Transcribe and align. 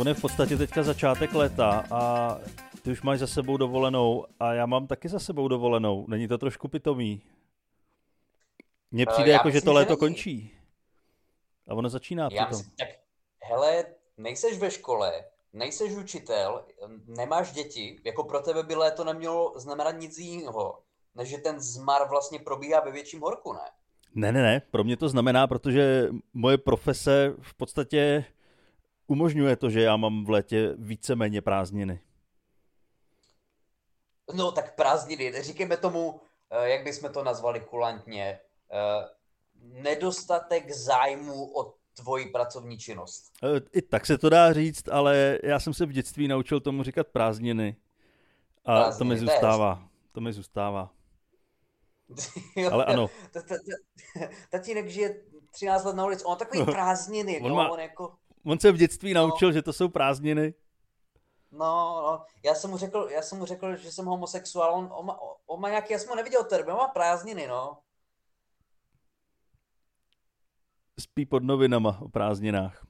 On 0.00 0.08
je 0.08 0.14
v 0.14 0.20
podstatě 0.20 0.56
teďka 0.56 0.82
začátek 0.82 1.32
léta 1.34 1.84
a 1.90 2.36
ty 2.82 2.90
už 2.90 3.02
máš 3.02 3.18
za 3.18 3.26
sebou 3.26 3.56
dovolenou 3.56 4.26
a 4.40 4.52
já 4.52 4.66
mám 4.66 4.86
taky 4.86 5.08
za 5.08 5.18
sebou 5.18 5.48
dovolenou. 5.48 6.06
Není 6.08 6.28
to 6.28 6.38
trošku 6.38 6.68
pitomý? 6.68 7.22
Mně 8.90 9.02
Eh, 9.08 9.12
přijde 9.12 9.30
já 9.30 9.36
jako, 9.36 9.50
že 9.50 9.60
to 9.60 9.72
léto 9.72 9.92
není. 9.92 9.98
končí. 9.98 10.50
A 11.68 11.74
ono 11.74 11.88
začíná 11.88 12.22
Já 12.32 12.44
přitom. 12.44 12.48
myslím, 12.58 12.72
tak 12.78 12.88
hele, 13.42 13.84
nejseš 14.16 14.58
ve 14.58 14.70
škole, 14.70 15.24
nejseš 15.52 15.92
učitel, 15.92 16.64
nemáš 17.06 17.52
děti, 17.52 18.00
jako 18.04 18.24
pro 18.24 18.40
tebe 18.40 18.62
by 18.62 18.74
léto 18.74 19.04
nemělo 19.04 19.52
znamenat 19.56 19.90
nic 19.92 20.18
jiného, 20.18 20.78
než 21.14 21.28
že 21.28 21.38
ten 21.38 21.60
zmar 21.60 22.08
vlastně 22.08 22.38
probíhá 22.38 22.80
ve 22.80 22.90
větším 22.92 23.20
horku, 23.20 23.52
ne? 23.52 23.60
Ne, 24.14 24.32
ne, 24.32 24.42
ne, 24.42 24.62
pro 24.70 24.84
mě 24.84 24.96
to 24.96 25.08
znamená, 25.08 25.46
protože 25.46 26.08
moje 26.34 26.58
profese 26.58 27.34
v 27.40 27.54
podstatě 27.54 28.24
umožňuje 29.10 29.56
to, 29.56 29.70
že 29.70 29.80
já 29.80 29.96
mám 29.96 30.24
v 30.24 30.30
létě 30.30 30.74
víceméně 30.78 31.42
prázdniny. 31.42 32.00
No 34.34 34.52
tak 34.52 34.74
prázdniny, 34.74 35.42
říkejme 35.42 35.76
tomu, 35.76 36.20
eh, 36.50 36.68
jak 36.68 36.84
bychom 36.84 37.12
to 37.12 37.24
nazvali 37.24 37.60
kulantně, 37.60 38.40
eh, 38.72 39.08
nedostatek 39.82 40.70
zájmu 40.70 41.58
o 41.60 41.74
tvoji 41.94 42.26
pracovní 42.26 42.78
činnost. 42.78 43.32
E, 43.42 43.78
I 43.78 43.82
tak 43.82 44.06
se 44.06 44.18
to 44.18 44.28
dá 44.28 44.52
říct, 44.52 44.88
ale 44.88 45.38
já 45.42 45.60
jsem 45.60 45.74
se 45.74 45.86
v 45.86 45.92
dětství 45.92 46.28
naučil 46.28 46.60
tomu 46.60 46.82
říkat 46.82 47.06
prázdniny. 47.06 47.76
A 48.64 48.74
to 48.74 48.80
Prázdniny, 48.80 49.14
mi 49.14 49.20
to 49.20 49.24
je 49.24 49.30
zůstává. 49.30 49.88
To 50.12 50.20
mi 50.20 50.32
zůstává. 50.32 50.90
Ale 52.72 52.84
ano. 52.84 53.10
Tatínek 54.50 54.88
žije 54.88 55.22
13 55.50 55.84
let 55.84 55.96
na 55.96 56.04
ulici, 56.04 56.24
on 56.24 56.38
takový 56.38 56.64
prázdniny, 56.72 57.40
On 57.40 57.48
no, 57.48 57.54
má- 57.54 57.70
on 57.70 57.80
jako... 57.80 58.19
On 58.46 58.58
se 58.60 58.72
v 58.72 58.76
dětství 58.76 59.14
naučil, 59.14 59.52
že 59.52 59.62
to 59.62 59.72
jsou 59.72 59.88
prázdniny. 59.88 60.54
No, 61.52 61.58
no, 62.02 62.24
já 62.44 62.54
jsem 62.54 62.70
mu 62.70 62.76
řekl, 62.76 63.08
já 63.10 63.22
jsem 63.22 63.38
mu 63.38 63.46
řekl, 63.46 63.76
že 63.76 63.92
jsem 63.92 64.04
homosexuál, 64.06 64.74
on, 64.74 64.88
on, 64.92 65.16
on 65.46 65.60
má 65.60 65.68
nějaký, 65.68 65.92
já 65.92 65.98
jsem 65.98 66.08
ho 66.08 66.14
neviděl 66.16 66.44
termín, 66.44 66.72
on 66.72 66.76
má 66.78 66.88
prázdniny, 66.88 67.46
no. 67.46 67.78
Spí 71.00 71.26
pod 71.26 71.42
novinama 71.42 71.98
o 72.02 72.08
prázdninách. 72.08 72.86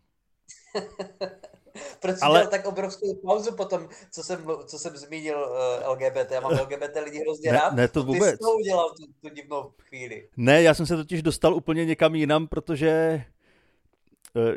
Proč 2.01 2.15
jsi 2.17 2.21
Ale- 2.23 2.39
dělal 2.39 2.51
tak 2.51 2.67
obrovskou 2.67 3.15
pauzu 3.27 3.57
potom, 3.57 3.89
co 4.13 4.23
jsem, 4.23 4.47
co 4.67 4.79
jsem 4.79 4.97
zmínil 4.97 5.39
uh, 5.85 5.93
LGBT, 5.93 6.31
já 6.31 6.41
mám 6.41 6.53
LGBT 6.53 6.97
lidi 7.05 7.19
hrozně 7.21 7.53
Ne- 7.53 7.59
rád. 7.59 7.75
ne, 7.75 7.89
to 7.89 8.01
Co 8.01 8.07
Ty 8.07 8.13
vůbec. 8.13 8.31
jsi 8.31 8.39
to 8.39 8.53
udělal 8.53 8.91
tu, 8.91 9.03
tu 9.29 9.35
divnou 9.35 9.73
chvíli. 9.79 10.29
Ne, 10.37 10.63
já 10.63 10.75
jsem 10.75 10.87
se 10.87 10.97
totiž 10.97 11.23
dostal 11.23 11.55
úplně 11.55 11.85
někam 11.85 12.15
jinam, 12.15 12.49
protože 12.49 12.89
eh, 12.91 13.25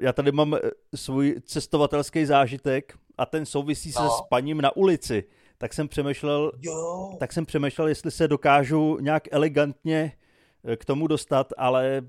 já 0.02 0.14
tady 0.14 0.32
mám 0.32 0.54
eh, 0.54 0.60
svůj 0.96 1.36
cestovatelský 1.46 2.26
zážitek 2.26 2.94
a 3.18 3.26
ten 3.26 3.46
souvisí 3.46 3.92
se 3.92 4.02
No. 4.04 4.10
spaním 4.10 4.62
na 4.62 4.76
ulici. 4.76 5.24
Tak 5.58 5.74
jsem 5.74 5.88
přemýšlel, 5.88 6.52
Jo, 6.62 7.12
tak 7.20 7.34
jsem 7.34 7.46
přemýšlel, 7.46 7.88
jestli 7.88 8.12
se 8.12 8.28
dokážu 8.28 8.98
nějak 9.00 9.24
elegantně 9.32 10.18
eh, 10.66 10.76
k 10.78 10.86
tomu 10.86 11.08
dostat, 11.08 11.54
ale 11.58 12.02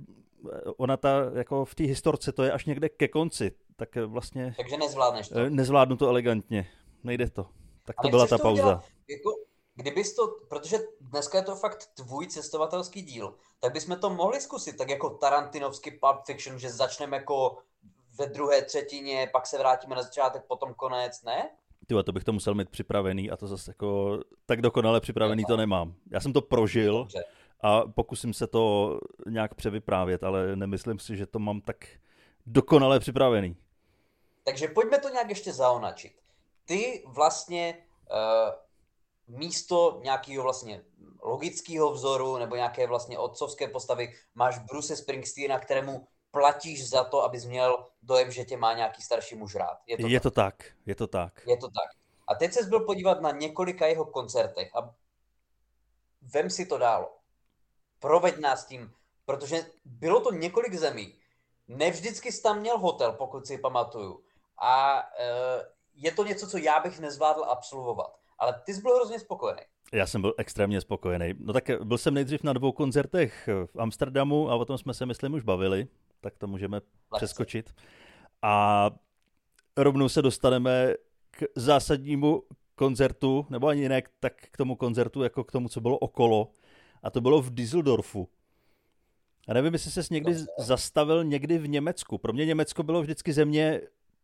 eh, 0.53 0.61
ona 0.77 0.97
ta, 0.97 1.31
jako 1.35 1.65
v 1.65 1.75
té 1.75 1.85
historce, 1.85 2.33
to 2.33 2.43
je 2.43 2.53
až 2.53 2.65
někde 2.65 2.89
ke 2.89 3.09
konci, 3.09 3.53
tak 3.77 3.97
eh, 3.97 4.05
vlastně 4.07 4.55
takže 4.57 4.77
nezvládneš 4.77 5.29
to. 5.29 5.39
eh, 5.39 5.51
nezvládnu 5.51 5.97
to 5.97 6.09
elegantně. 6.09 6.67
Nejde 7.05 7.31
to. 7.31 7.47
Tak 7.85 7.97
to 7.97 8.03
Ale 8.03 8.11
byla 8.11 8.27
ta 8.27 8.39
to 8.39 8.53
udělat? 8.53 8.75
pauza. 8.75 8.89
Jako, 9.11 9.31
kdybys 9.75 10.15
to, 10.15 10.29
protože 10.49 10.79
dneska 11.01 11.39
je 11.39 11.45
to 11.45 11.57
fakt 11.57 11.87
tvůj 11.95 12.27
cestovatelský 12.27 13.03
díl, 13.03 13.35
tak 13.61 13.73
bychom 13.73 13.97
to 13.97 14.11
mohli 14.11 14.41
zkusit, 14.41 14.77
tak 14.77 14.91
jako 14.91 15.11
Tarantinovský 15.11 15.91
Pulp 15.91 16.25
Fiction, 16.27 16.59
že 16.59 16.71
začneme 16.71 17.17
jako 17.17 17.59
ve 18.19 18.27
druhé 18.27 18.63
třetině, 18.63 19.29
pak 19.33 19.47
se 19.47 19.59
vrátíme 19.59 19.97
na 19.97 20.03
začátek, 20.03 20.45
potom 20.45 20.75
konec, 20.75 21.23
ne? 21.23 21.51
Ty, 21.87 21.95
to 22.05 22.13
bych 22.13 22.25
to 22.25 22.33
musel 22.33 22.55
mít 22.55 22.71
připravený 22.71 23.31
a 23.31 23.37
to 23.37 23.47
zase 23.47 23.71
jako 23.71 24.21
tak 24.47 24.63
dokonale 24.63 25.01
připravený 25.01 25.45
to 25.45 25.57
nemám. 25.57 25.95
Já 26.11 26.21
jsem 26.21 26.33
to 26.33 26.43
prožil 26.43 26.99
Dobře. 26.99 27.25
a 27.61 27.81
pokusím 27.81 28.35
se 28.35 28.47
to 28.47 28.99
nějak 29.29 29.55
převyprávět, 29.55 30.25
ale 30.25 30.57
nemyslím 30.57 30.99
si, 30.99 31.17
že 31.17 31.27
to 31.27 31.39
mám 31.39 31.61
tak 31.61 31.77
dokonale 32.47 33.01
připravený. 33.01 33.57
Takže 34.45 34.69
pojďme 34.69 34.99
to 34.99 35.09
nějak 35.09 35.29
ještě 35.29 35.53
zaonačit. 35.53 36.13
Ty 36.65 37.05
vlastně 37.07 37.79
uh, 38.11 38.64
místo 39.29 40.01
nějakého 40.03 40.43
vlastně 40.43 40.85
logického 41.23 41.93
vzoru 41.93 42.39
nebo 42.39 42.57
nějaké 42.57 42.87
vlastně 42.87 43.19
otcovské 43.19 43.69
postavy 43.69 44.15
máš 44.35 44.59
Bruce 44.59 44.97
Springsteena, 44.97 45.59
kterému 45.59 46.07
platíš 46.31 46.89
za 46.89 47.05
to, 47.05 47.23
abys 47.23 47.45
měl 47.45 47.87
dojem, 48.03 48.33
že 48.33 48.45
tě 48.45 48.57
má 48.57 48.73
nějaký 48.73 49.03
starší 49.03 49.35
muž 49.35 49.55
rád. 49.55 49.79
Je 49.87 49.97
to 49.97 50.07
Je 50.07 50.21
tak? 50.21 50.23
to 50.23 50.31
tak, 50.31 50.65
je 50.87 50.95
to 50.95 51.07
tak. 51.07 51.43
Je 51.47 51.57
to 51.57 51.67
tak. 51.67 51.91
A 52.27 52.35
teď 52.35 52.53
se 52.53 52.67
byl 52.67 52.81
podívat 52.81 53.21
na 53.21 53.31
několika 53.31 53.87
jeho 53.87 54.05
koncertech 54.05 54.77
a 54.77 54.95
vem 56.23 56.51
si 56.51 56.67
to 56.67 56.79
dál. 56.79 57.13
Proveď 57.99 58.39
nás 58.39 58.65
tím, 58.65 58.93
protože 59.25 59.67
bylo 59.85 60.21
to 60.21 60.33
několik 60.33 60.75
zemí. 60.75 61.15
Ne 61.69 61.91
vždycky 61.91 62.33
jsi 62.33 62.43
tam 62.43 62.61
měl 62.61 62.79
hotel, 62.79 63.13
pokud 63.13 63.47
si 63.47 63.59
pamatuju. 63.59 64.25
A 64.59 65.03
e, 65.19 65.25
je 65.95 66.13
to 66.13 66.25
něco, 66.25 66.49
co 66.49 66.59
já 66.59 66.81
bych 66.81 67.01
nezvládl 67.01 67.45
absolvovat. 67.45 68.19
Ale 68.39 68.61
ty 68.67 68.75
jsi 68.75 68.83
byl 68.83 68.97
hrozně 68.97 69.19
spokojený. 69.19 69.61
Já 69.93 70.07
jsem 70.07 70.21
byl 70.21 70.35
extrémně 70.39 70.81
spokojený. 70.81 71.35
No 71.39 71.53
tak 71.53 71.71
byl 71.85 71.99
jsem 71.99 72.15
nejdřív 72.15 72.43
na 72.43 72.53
dvou 72.53 72.73
koncertech 72.73 73.49
v 73.67 73.81
Amsterdamu 73.81 74.51
a 74.51 74.55
o 74.57 74.65
tom 74.65 74.79
jsme 74.79 74.95
se, 74.95 75.07
myslím, 75.07 75.35
už 75.35 75.43
bavili, 75.43 75.89
tak 76.21 76.39
to 76.39 76.47
můžeme 76.47 76.81
přeskočit. 77.17 77.75
A 78.43 78.91
rovnou 79.77 80.09
se 80.09 80.23
dostaneme 80.23 80.95
k 81.31 81.45
zásadnímu 81.57 82.43
koncertu, 82.75 83.47
nebo 83.51 83.67
ani 83.67 83.89
ne 83.89 84.03
tak 84.21 84.33
k 84.51 84.57
tomu 84.57 84.77
koncertu, 84.77 85.23
jako 85.23 85.45
k 85.45 85.53
tomu, 85.53 85.69
co 85.69 85.81
bylo 85.81 85.99
okolo. 85.99 86.51
A 87.03 87.11
to 87.11 87.21
bylo 87.21 87.43
v 87.43 87.55
Düsseldorfu. 87.55 88.29
A 89.49 89.55
nevím, 89.55 89.73
jestli 89.73 89.91
ses 89.91 90.11
někdy 90.11 90.35
zastavil 90.59 91.25
někdy 91.25 91.59
v 91.59 91.69
Německu. 91.69 92.19
Pro 92.19 92.33
mě 92.33 92.47
Německo 92.47 92.83
bylo 92.83 93.03
vždycky 93.03 93.33
země, 93.33 93.81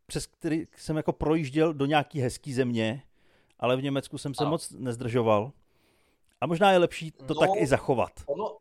přes 0.06 0.26
který 0.26 0.66
jsem 0.76 0.96
jako 0.96 1.12
projížděl 1.12 1.74
do 1.74 1.86
nějaký 1.86 2.20
hezký 2.20 2.54
země, 2.54 3.02
ale 3.60 3.76
v 3.76 3.82
Německu 3.82 4.18
jsem 4.18 4.34
se 4.34 4.42
Ano. 4.42 4.50
moc 4.50 4.70
nezdržoval. 4.70 5.52
A 6.40 6.46
možná 6.46 6.72
je 6.72 6.78
lepší 6.78 7.10
to 7.10 7.34
No. 7.34 7.40
tak 7.40 7.50
i 7.56 7.66
zachovat. 7.66 8.10
Ono, 8.26 8.56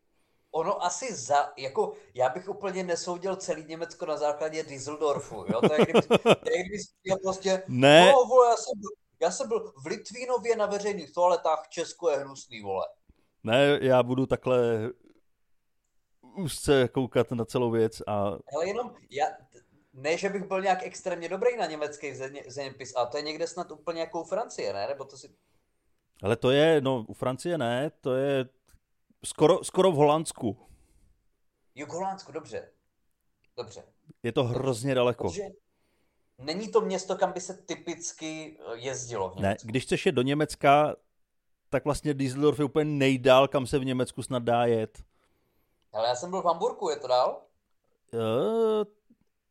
ono 0.52 0.84
asi 0.84 1.14
za, 1.14 1.52
jako, 1.56 1.92
já 2.14 2.28
bych 2.28 2.48
úplně 2.48 2.84
nesoudil 2.84 3.36
celý 3.36 3.64
Německo 3.64 4.06
na 4.06 4.16
základě 4.16 4.62
Düsseldorfu, 4.62 5.44
jo, 5.48 5.60
to 5.68 5.74
je 5.74 5.80
kdyby, 5.84 6.00
to 6.18 6.50
je 6.50 6.62
kdyby 6.64 6.78
prostě, 7.22 7.62
Ne, 7.68 8.06
no, 8.12 8.24
vole, 8.28 8.48
já 8.50 8.56
jsem, 8.56 8.80
byl, 8.80 8.90
já 9.20 9.30
jsem 9.30 9.48
byl 9.48 9.72
v 9.82 9.86
Litvínově 9.86 10.56
na 10.56 10.66
veřejných 10.66 11.12
toaletách, 11.12 11.66
Česko 11.68 12.10
je 12.10 12.16
hnusný, 12.18 12.62
vole. 12.62 12.86
ne, 13.44 13.78
já 13.82 14.02
budu 14.02 14.26
takhle 14.26 14.90
úzce 16.36 16.88
koukat 16.88 17.30
na 17.30 17.44
celou 17.44 17.70
věc 17.70 18.02
a 18.06 18.14
Ale 18.54 18.66
jenom, 18.66 18.94
já, 19.10 19.26
ne, 19.92 20.18
že 20.18 20.28
bych 20.28 20.44
byl 20.44 20.60
nějak 20.62 20.82
extrémně 20.82 21.28
dobrý 21.28 21.56
na 21.56 21.66
německý 21.66 22.14
země, 22.14 22.44
zeměpis, 22.46 22.92
ale 22.96 23.06
to 23.06 23.16
je 23.16 23.22
někde 23.22 23.46
snad 23.46 23.70
úplně 23.70 24.00
jako 24.00 24.20
u 24.20 24.24
Francie, 24.24 24.72
ne? 24.72 24.86
Nebo 24.88 25.04
to 25.04 25.16
si, 25.16 25.34
Ale 26.22 26.36
to 26.36 26.50
je, 26.50 26.80
no 26.80 27.04
u 27.08 27.14
Francie 27.14 27.58
ne, 27.58 27.90
to 28.00 28.14
je 28.14 28.48
skoro, 29.24 29.64
skoro 29.64 29.92
v 29.92 29.94
Holandsku. 29.94 30.56
jo, 31.74 31.86
k 31.86 31.92
Holandsku, 31.92 32.32
dobře. 32.32 32.70
Dobře. 33.56 33.82
Je 34.22 34.32
to 34.32 34.44
hrozně 34.44 34.94
daleko. 34.94 35.28
Protože 35.28 35.42
není 36.38 36.68
to 36.68 36.80
město, 36.80 37.16
kam 37.16 37.32
by 37.32 37.40
se 37.40 37.54
typicky 37.54 38.58
eh, 38.60 38.76
jezdilo 38.76 39.30
v 39.30 39.36
Ne, 39.40 39.56
když 39.62 39.84
chceš 39.84 40.06
jet 40.06 40.12
do 40.14 40.22
Německa, 40.22 40.96
tak 41.68 41.84
vlastně 41.84 42.14
Düsseldorf 42.14 42.58
je 42.58 42.64
úplně 42.64 42.84
nejdál, 42.84 43.48
kam 43.48 43.66
se 43.66 43.78
v 43.78 43.84
Německu 43.84 44.22
snad 44.22 44.42
dá 44.42 44.66
jet. 44.66 45.02
Ale 45.92 46.08
já 46.08 46.14
jsem 46.14 46.30
byl 46.30 46.42
v 46.42 46.44
Hamburku, 46.44 46.90
je 46.90 46.96
to 46.96 47.06
dál? 47.08 47.42
Eh, 48.14 48.84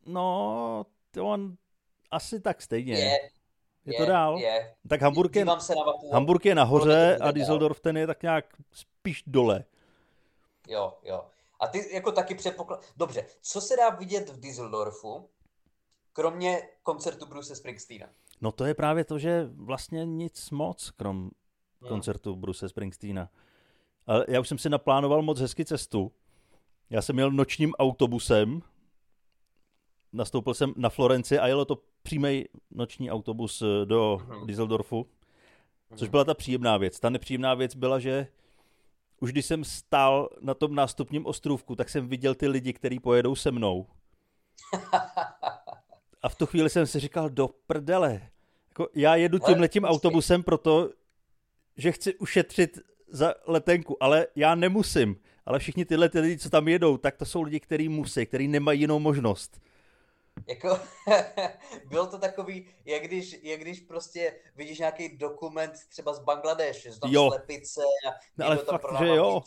No, 0.09 0.85
to 1.11 1.25
on 1.25 1.57
asi 2.11 2.39
tak 2.39 2.61
stejně. 2.61 2.93
Je, 2.93 3.19
je 3.85 3.93
to 3.93 4.05
dál? 4.05 4.37
Je. 4.37 4.75
Tak 4.89 5.01
Hamburg 5.01 5.35
je, 5.35 5.45
se 5.59 5.75
na 5.75 5.83
mapu. 5.83 6.11
Hamburg 6.11 6.45
je 6.45 6.55
nahoře 6.55 7.17
a 7.21 7.31
Düsseldorf 7.31 7.79
ten 7.79 7.97
je 7.97 8.07
tak 8.07 8.23
nějak 8.23 8.45
spíš 8.71 9.23
dole. 9.27 9.65
Jo, 10.67 10.97
jo. 11.03 11.25
A 11.59 11.67
ty 11.67 11.93
jako 11.95 12.11
taky 12.11 12.35
předpoklad... 12.35 12.85
Dobře, 12.97 13.25
co 13.41 13.61
se 13.61 13.75
dá 13.75 13.89
vidět 13.89 14.29
v 14.29 14.39
Düsseldorfu, 14.39 15.29
kromě 16.13 16.61
koncertu 16.83 17.25
Bruce 17.25 17.55
Springsteena? 17.55 18.07
No 18.41 18.51
to 18.51 18.65
je 18.65 18.73
právě 18.73 19.03
to, 19.03 19.19
že 19.19 19.49
vlastně 19.55 20.05
nic 20.05 20.49
moc, 20.51 20.89
krom 20.91 21.29
Hmm. 21.81 21.89
koncertu 21.89 22.35
Bruce 22.35 22.69
Springsteena. 22.69 23.29
Ale 24.07 24.25
já 24.27 24.39
už 24.39 24.47
jsem 24.47 24.57
si 24.57 24.69
naplánoval 24.69 25.21
moc 25.21 25.39
hezky 25.39 25.65
cestu. 25.65 26.11
Já 26.89 27.01
jsem 27.01 27.19
jel 27.19 27.31
nočním 27.31 27.73
autobusem, 27.73 28.61
nastoupil 30.13 30.53
jsem 30.53 30.73
na 30.77 30.89
Florenci 30.89 31.39
a 31.39 31.47
jelo 31.47 31.65
to 31.65 31.77
přímý 32.03 32.45
noční 32.71 33.11
autobus 33.11 33.61
eh, 33.61 33.85
do 33.85 34.21
Mhm. 34.27 34.47
Düsseldorfu, 34.47 35.07
což 35.95 36.01
Mhm. 36.07 36.11
byla 36.11 36.23
ta 36.23 36.33
příjemná 36.33 36.77
věc. 36.77 36.99
Ta 36.99 37.09
nepříjemná 37.09 37.53
věc 37.53 37.75
byla, 37.75 37.99
že 37.99 38.27
už 39.21 39.31
když 39.31 39.45
jsem 39.45 39.63
stál 39.63 40.29
na 40.41 40.53
tom 40.53 40.75
nástupním 40.75 41.25
ostrůvku, 41.25 41.75
tak 41.75 41.89
jsem 41.89 42.07
viděl 42.07 42.35
ty 42.35 42.47
lidi, 42.47 42.73
kteří 42.73 42.99
pojedou 42.99 43.35
se 43.35 43.51
mnou. 43.51 43.85
A 46.21 46.29
v 46.29 46.35
tu 46.35 46.45
chvíli 46.45 46.69
jsem 46.69 46.87
si 46.87 46.99
říkal, 46.99 47.29
do 47.29 47.49
prdele. 47.67 48.21
Jako 48.69 48.87
já 48.95 49.15
jedu 49.15 49.39
tím 49.39 49.59
letím 49.59 49.83
autobusem 49.85 50.43
proto, 50.43 50.89
že 51.77 51.91
chci 51.91 52.15
ušetřit 52.15 52.79
za 53.07 53.33
letenku, 53.47 54.03
ale 54.03 54.27
já 54.35 54.55
nemusím. 54.55 55.15
Ale 55.45 55.59
všichni 55.59 55.85
tyhle 55.85 56.09
ty 56.09 56.19
lidi, 56.19 56.37
co 56.37 56.49
tam 56.49 56.67
jedou, 56.67 56.97
tak 56.97 57.17
to 57.17 57.25
jsou 57.25 57.41
lidi, 57.41 57.59
kteří 57.59 57.89
musí, 57.89 58.25
kteří 58.25 58.47
nemají 58.47 58.79
jinou 58.79 58.99
možnost. 58.99 59.61
Jako, 60.47 60.79
bylo 61.89 62.07
to 62.07 62.17
takový, 62.17 62.67
jak 62.85 63.03
když, 63.03 63.39
jak 63.43 63.59
když 63.59 63.79
prostě 63.79 64.39
vidíš 64.55 64.79
nějaký 64.79 65.17
dokument 65.17 65.73
třeba 65.89 66.13
z 66.13 66.19
Bangladeše, 66.19 66.91
z 66.91 66.99
tam 66.99 67.11
jo. 67.11 67.29
slepice 67.31 67.81
a 68.07 68.13
no, 68.37 68.45
ale 68.45 68.57
fakt, 68.57 68.99
že 68.99 69.07
jo. 69.07 69.41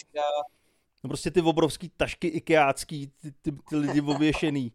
No 1.05 1.09
prostě 1.09 1.31
ty 1.31 1.41
obrovský 1.41 1.89
tašky 1.89 2.29
ikeácký, 2.29 3.07
ty, 3.07 3.33
ty, 3.33 3.53
ty 3.53 3.77
lidi 3.77 4.01
ověšený. 4.15 4.73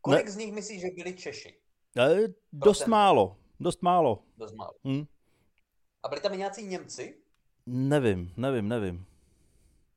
Kolik 0.00 0.24
ne? 0.24 0.30
z 0.30 0.36
nich 0.36 0.52
myslíš, 0.52 0.80
že 0.80 0.88
byli 0.96 1.14
Češi? 1.14 1.58
Ne, 1.94 2.16
dost 2.52 2.86
málo, 2.86 3.36
dost 3.60 3.82
málo. 3.82 4.22
Dost 4.36 4.54
málo. 4.54 4.72
Hmm. 4.84 5.06
A 6.02 6.08
byli 6.08 6.20
tam 6.20 6.34
i 6.34 6.36
nějací 6.36 6.66
Němci? 6.66 7.18
Nevím, 7.66 8.32
nevím, 8.36 8.68
nevím. 8.68 9.06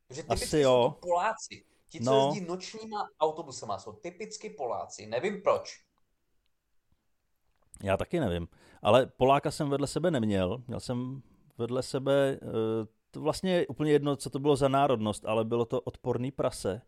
Že 0.09 0.23
Asi 0.23 0.59
jo. 0.59 0.95
Poláci. 1.01 1.63
Ti, 1.97 2.03
co 2.03 2.11
no. 2.11 2.25
jezdí 2.25 2.47
nočníma 2.47 3.09
autobusama, 3.19 3.79
jsou 3.79 3.91
typicky 3.91 4.49
Poláci. 4.49 5.05
Nevím 5.05 5.41
proč. 5.41 5.81
Já 7.83 7.97
taky 7.97 8.19
nevím. 8.19 8.47
Ale 8.81 9.05
Poláka 9.05 9.51
jsem 9.51 9.69
vedle 9.69 9.87
sebe 9.87 10.11
neměl. 10.11 10.63
Měl 10.67 10.79
jsem 10.79 11.21
vedle 11.57 11.83
sebe, 11.83 12.39
eh, 12.41 12.87
to 13.11 13.21
vlastně 13.21 13.53
je 13.53 13.67
úplně 13.67 13.91
jedno, 13.91 14.15
co 14.15 14.29
to 14.29 14.39
bylo 14.39 14.55
za 14.55 14.67
národnost, 14.67 15.25
ale 15.25 15.45
bylo 15.45 15.65
to 15.65 15.81
odporný 15.81 16.31
prase. 16.31 16.81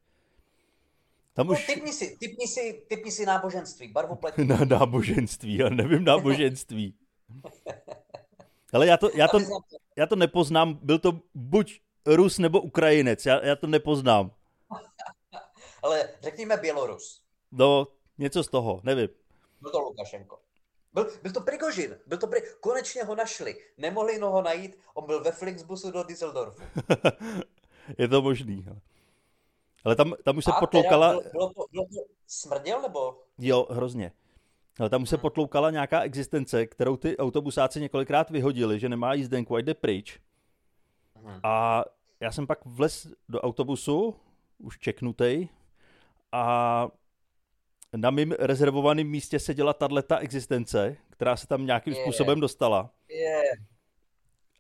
Tam 1.33 1.47
no, 1.47 1.53
už... 1.53 1.65
typni, 1.65 1.93
si, 1.93 2.17
typni, 2.19 2.47
si, 2.47 2.85
typni 2.87 3.11
si 3.11 3.25
náboženství, 3.25 3.87
barvopletí. 3.87 4.45
Na 4.47 4.65
náboženství, 4.65 5.57
já 5.57 5.69
nevím 5.69 6.03
náboženství. 6.03 6.93
Ale 8.73 8.87
já 8.87 8.97
to, 8.97 9.09
já, 9.15 9.27
to, 9.27 9.39
já 9.95 10.05
to 10.05 10.15
nepoznám, 10.15 10.79
byl 10.81 10.99
to 10.99 11.19
buď 11.33 11.79
Rus 12.05 12.39
nebo 12.39 12.61
Ukrajinec, 12.61 13.25
já, 13.25 13.45
já 13.45 13.55
to 13.55 13.67
nepoznám. 13.67 14.31
Ale 15.83 16.09
řekněme 16.21 16.57
Bělorus. 16.57 17.21
No, 17.51 17.87
něco 18.17 18.43
z 18.43 18.47
toho, 18.47 18.81
nevím. 18.83 19.09
Byl 19.61 19.71
to 19.71 19.79
Lukašenko. 19.79 20.39
Byl, 20.93 21.11
byl 21.21 21.31
to 21.31 21.41
Prigožin, 21.41 21.97
byl 22.07 22.17
to 22.17 22.27
pri... 22.27 22.41
konečně 22.59 23.03
ho 23.03 23.15
našli. 23.15 23.55
Nemohli 23.77 24.19
ho 24.19 24.41
najít, 24.41 24.79
on 24.93 25.05
byl 25.05 25.23
ve 25.23 25.31
Flixbusu 25.31 25.91
do 25.91 26.03
Düsseldorfu. 26.03 26.63
Je 27.97 28.07
to 28.07 28.21
možný. 28.21 28.65
Ale 29.85 29.95
tam, 29.95 30.13
tam 30.23 30.37
už 30.37 30.45
se 30.45 30.51
A 30.51 30.59
potloukala... 30.59 31.09
Bylo, 31.09 31.31
bylo, 31.31 31.53
to, 31.53 31.65
bylo 31.71 31.85
to 31.85 32.13
smrděl, 32.27 32.81
nebo? 32.81 33.23
Jo, 33.37 33.67
hrozně. 33.69 34.11
Ale 34.79 34.89
tam 34.89 35.03
už 35.03 35.09
se 35.09 35.15
hmm. 35.15 35.21
potloukala 35.21 35.71
nějaká 35.71 36.01
existence, 36.01 36.67
kterou 36.67 36.97
ty 36.97 37.17
autobusáci 37.17 37.81
několikrát 37.81 38.29
vyhodili, 38.29 38.79
že 38.79 38.89
nemá 38.89 39.13
jízdenku 39.13 39.55
a 39.55 39.59
jde 39.59 39.73
pryč. 39.73 40.19
Hmm. 41.15 41.39
A 41.43 41.85
já 42.19 42.31
jsem 42.31 42.47
pak 42.47 42.65
vlez 42.65 43.07
do 43.29 43.41
autobusu, 43.41 44.15
už 44.57 44.79
čeknutej, 44.79 45.49
a 46.31 46.87
na 47.95 48.09
mým 48.11 48.35
rezervovaném 48.39 49.07
místě 49.07 49.39
seděla 49.39 49.73
tato 49.73 50.17
existence, 50.17 50.97
která 51.09 51.37
se 51.37 51.47
tam 51.47 51.65
nějakým 51.65 51.93
yeah. 51.93 52.03
způsobem 52.03 52.39
dostala. 52.39 52.89
Yeah. 53.09 53.43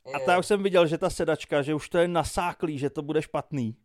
Yeah. 0.07 0.29
A 0.29 0.37
už 0.37 0.45
jsem 0.45 0.63
viděl, 0.63 0.87
že 0.87 0.97
ta 0.97 1.09
sedačka, 1.09 1.61
že 1.61 1.73
už 1.73 1.89
to 1.89 1.97
je 1.97 2.07
nasáklý, 2.07 2.79
že 2.79 2.89
to 2.89 3.01
bude 3.01 3.21
špatný. 3.21 3.75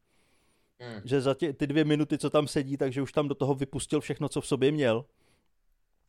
Mm. 0.79 1.01
Že 1.05 1.21
za 1.21 1.35
tě, 1.35 1.53
ty 1.53 1.67
dvě 1.67 1.85
minuty, 1.85 2.19
co 2.19 2.31
tam 2.31 2.49
sedí, 2.49 2.77
takže 2.77 3.03
už 3.03 3.13
tam 3.13 3.29
do 3.29 3.35
toho 3.35 3.55
vypustil 3.55 4.01
všechno, 4.01 4.29
co 4.29 4.41
v 4.41 4.47
sobě 4.47 4.73
měl. 4.73 5.05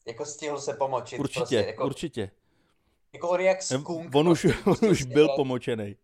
Jako 0.08 0.26
stihl 0.26 0.60
se 0.60 0.74
pomočit. 0.74 1.20
Určitě, 1.20 1.40
prostě, 1.40 1.56
jako, 1.56 1.86
určitě. 1.86 2.32
Jako 3.14 3.30
on 3.30 3.42
jak 3.42 3.62
skunk, 3.62 4.16
On 4.16 4.30
už, 4.30 4.48
on 4.66 4.90
už 4.90 5.04
byl 5.04 5.30
pomočený. 5.36 5.96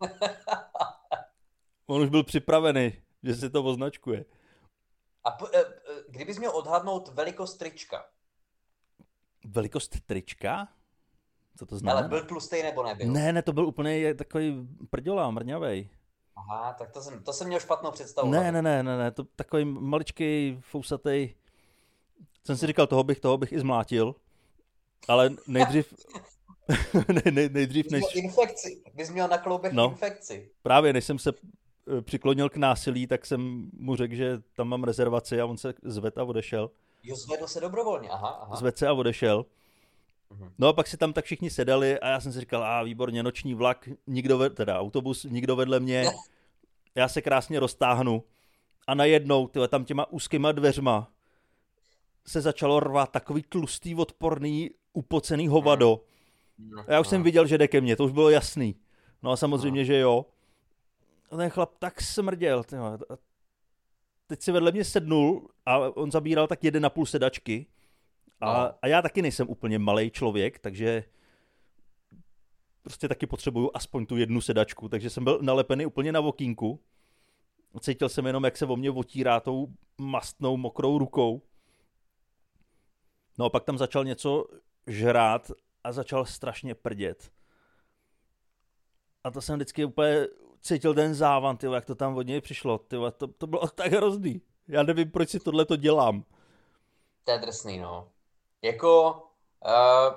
on 1.86 2.02
už 2.02 2.08
byl 2.08 2.24
připravený, 2.24 2.92
že 3.24 3.34
se 3.34 3.50
to 3.50 3.64
označkuje. 3.64 4.24
A 5.24 5.30
p- 5.30 5.46
e, 5.52 5.60
e, 5.60 5.64
kdybys 6.08 6.38
měl 6.38 6.56
odhadnout 6.56 7.08
velikost 7.08 7.56
trička? 7.56 8.04
Velikost 9.46 10.00
trička? 10.06 10.68
Co 11.58 11.66
to 11.66 11.78
znamená? 11.78 11.98
Ale 11.98 12.08
byl 12.08 12.24
tlustý 12.26 12.62
nebo 12.62 12.82
nebyl? 12.82 13.12
Ne, 13.12 13.32
ne, 13.32 13.42
to 13.42 13.52
byl 13.52 13.66
úplně 13.66 14.14
takový 14.14 14.68
prdělá, 14.90 15.30
mrňavej. 15.30 15.88
Aha, 16.36 16.72
tak 16.72 16.92
to 16.92 17.02
jsem, 17.02 17.22
to 17.22 17.32
jsem 17.32 17.46
měl 17.46 17.60
špatnou 17.60 17.90
představu. 17.90 18.30
Ne, 18.30 18.52
ne, 18.52 18.62
ne, 18.62 18.82
ne, 18.82 18.98
ne, 18.98 19.10
to 19.10 19.24
takový 19.24 19.64
maličký, 19.64 20.58
fousatý. 20.60 21.34
Jsem 22.46 22.56
si 22.56 22.66
říkal, 22.66 22.86
toho 22.86 23.04
bych, 23.04 23.20
toho 23.20 23.38
bych 23.38 23.52
i 23.52 23.58
zmlátil. 23.60 24.14
Ale 25.08 25.30
nejdřív, 25.46 25.94
ne, 27.08 27.32
ne, 27.32 27.48
nejdřív 27.48 27.90
než... 27.90 28.04
Infekci, 28.14 28.82
bys 28.94 29.10
měl 29.10 29.28
na 29.28 29.38
kloubech 29.38 29.72
no, 29.72 29.90
infekci. 29.90 30.50
Právě, 30.62 30.92
než 30.92 31.04
jsem 31.04 31.18
se 31.18 31.32
přiklonil 32.00 32.48
k 32.48 32.56
násilí, 32.56 33.06
tak 33.06 33.26
jsem 33.26 33.70
mu 33.78 33.96
řekl, 33.96 34.14
že 34.14 34.42
tam 34.56 34.68
mám 34.68 34.84
rezervaci 34.84 35.40
a 35.40 35.46
on 35.46 35.56
se 35.56 35.74
zvedl 35.82 36.20
a 36.20 36.24
odešel. 36.24 36.70
Jo, 37.02 37.16
zvedl 37.16 37.46
se 37.46 37.60
dobrovolně, 37.60 38.08
aha, 38.08 38.28
aha. 38.28 38.56
Zvedl 38.56 38.76
se 38.76 38.88
a 38.88 38.92
odešel. 38.92 39.46
Mhm. 40.30 40.52
No 40.58 40.68
a 40.68 40.72
pak 40.72 40.86
si 40.86 40.96
tam 40.96 41.12
tak 41.12 41.24
všichni 41.24 41.50
sedali 41.50 41.98
a 41.98 42.08
já 42.08 42.20
jsem 42.20 42.32
si 42.32 42.40
říkal, 42.40 42.64
a 42.64 42.82
výborně, 42.82 43.22
noční 43.22 43.54
vlak, 43.54 43.88
nikdo 44.06 44.38
ved, 44.38 44.54
teda 44.54 44.80
autobus, 44.80 45.24
nikdo 45.24 45.56
vedle 45.56 45.80
mě, 45.80 46.04
já 46.94 47.08
se 47.08 47.22
krásně 47.22 47.60
roztáhnu 47.60 48.24
a 48.86 48.94
najednou, 48.94 49.48
tyhle, 49.48 49.68
tam 49.68 49.84
těma 49.84 50.12
úzkýma 50.12 50.52
dveřma 50.52 51.10
se 52.26 52.40
začalo 52.40 52.80
rvat 52.80 53.10
takový 53.10 53.42
tlustý, 53.48 53.94
odporný, 53.94 54.70
upocený 54.92 55.48
hovado. 55.48 56.00
Mhm. 56.58 56.78
A 56.88 56.92
já 56.92 57.00
už 57.00 57.08
jsem 57.08 57.22
viděl, 57.22 57.46
že 57.46 57.58
jde 57.58 57.68
ke 57.68 57.80
mně, 57.80 57.96
to 57.96 58.04
už 58.04 58.12
bylo 58.12 58.30
jasný. 58.30 58.74
No 59.22 59.30
a 59.30 59.36
samozřejmě, 59.36 59.84
že 59.84 59.98
jo 59.98 60.26
ten 61.36 61.50
chlap 61.50 61.78
tak 61.78 62.00
smrděl. 62.00 62.64
Tyhle. 62.64 62.98
Teď 64.26 64.42
si 64.42 64.52
vedle 64.52 64.72
mě 64.72 64.84
sednul 64.84 65.48
a 65.66 65.78
on 65.78 66.10
zabíral 66.10 66.46
tak 66.46 66.64
jeden 66.64 66.82
na 66.82 66.90
půl 66.90 67.06
sedačky. 67.06 67.66
A, 68.40 68.64
no. 68.64 68.74
a 68.82 68.86
já 68.86 69.02
taky 69.02 69.22
nejsem 69.22 69.48
úplně 69.48 69.78
malý 69.78 70.10
člověk, 70.10 70.58
takže 70.58 71.04
prostě 72.82 73.08
taky 73.08 73.26
potřebuju 73.26 73.70
aspoň 73.74 74.06
tu 74.06 74.16
jednu 74.16 74.40
sedačku, 74.40 74.88
takže 74.88 75.10
jsem 75.10 75.24
byl 75.24 75.38
nalepený 75.42 75.86
úplně 75.86 76.12
na 76.12 76.20
vokínku. 76.20 76.80
Cítil 77.80 78.08
jsem 78.08 78.26
jenom, 78.26 78.44
jak 78.44 78.56
se 78.56 78.66
o 78.66 78.76
mě 78.76 78.90
otírá 78.90 79.40
tou 79.40 79.68
mastnou 79.98 80.56
mokrou 80.56 80.98
rukou. 80.98 81.42
No 83.38 83.44
a 83.44 83.50
pak 83.50 83.64
tam 83.64 83.78
začal 83.78 84.04
něco 84.04 84.46
žrát 84.86 85.50
a 85.84 85.92
začal 85.92 86.24
strašně 86.24 86.74
prdět. 86.74 87.32
A 89.24 89.30
to 89.30 89.40
jsem 89.40 89.56
vždycky 89.56 89.84
úplně 89.84 90.26
cítil 90.64 90.94
ten 90.94 91.14
závan, 91.14 91.56
tyvo, 91.56 91.74
jak 91.74 91.84
to 91.84 91.94
tam 91.94 92.16
od 92.16 92.26
něj 92.26 92.40
přišlo, 92.40 92.78
tyvo, 92.78 93.10
to, 93.10 93.26
to 93.26 93.46
bylo 93.46 93.68
tak 93.74 93.92
hrozný. 93.92 94.42
Já 94.68 94.82
nevím, 94.82 95.10
proč 95.10 95.30
si 95.30 95.40
tohle 95.40 95.64
to 95.64 95.76
dělám. 95.76 96.24
To 97.24 97.30
je 97.30 97.38
drsný, 97.38 97.78
no. 97.78 98.08
Jako, 98.62 99.22
uh, 99.64 100.14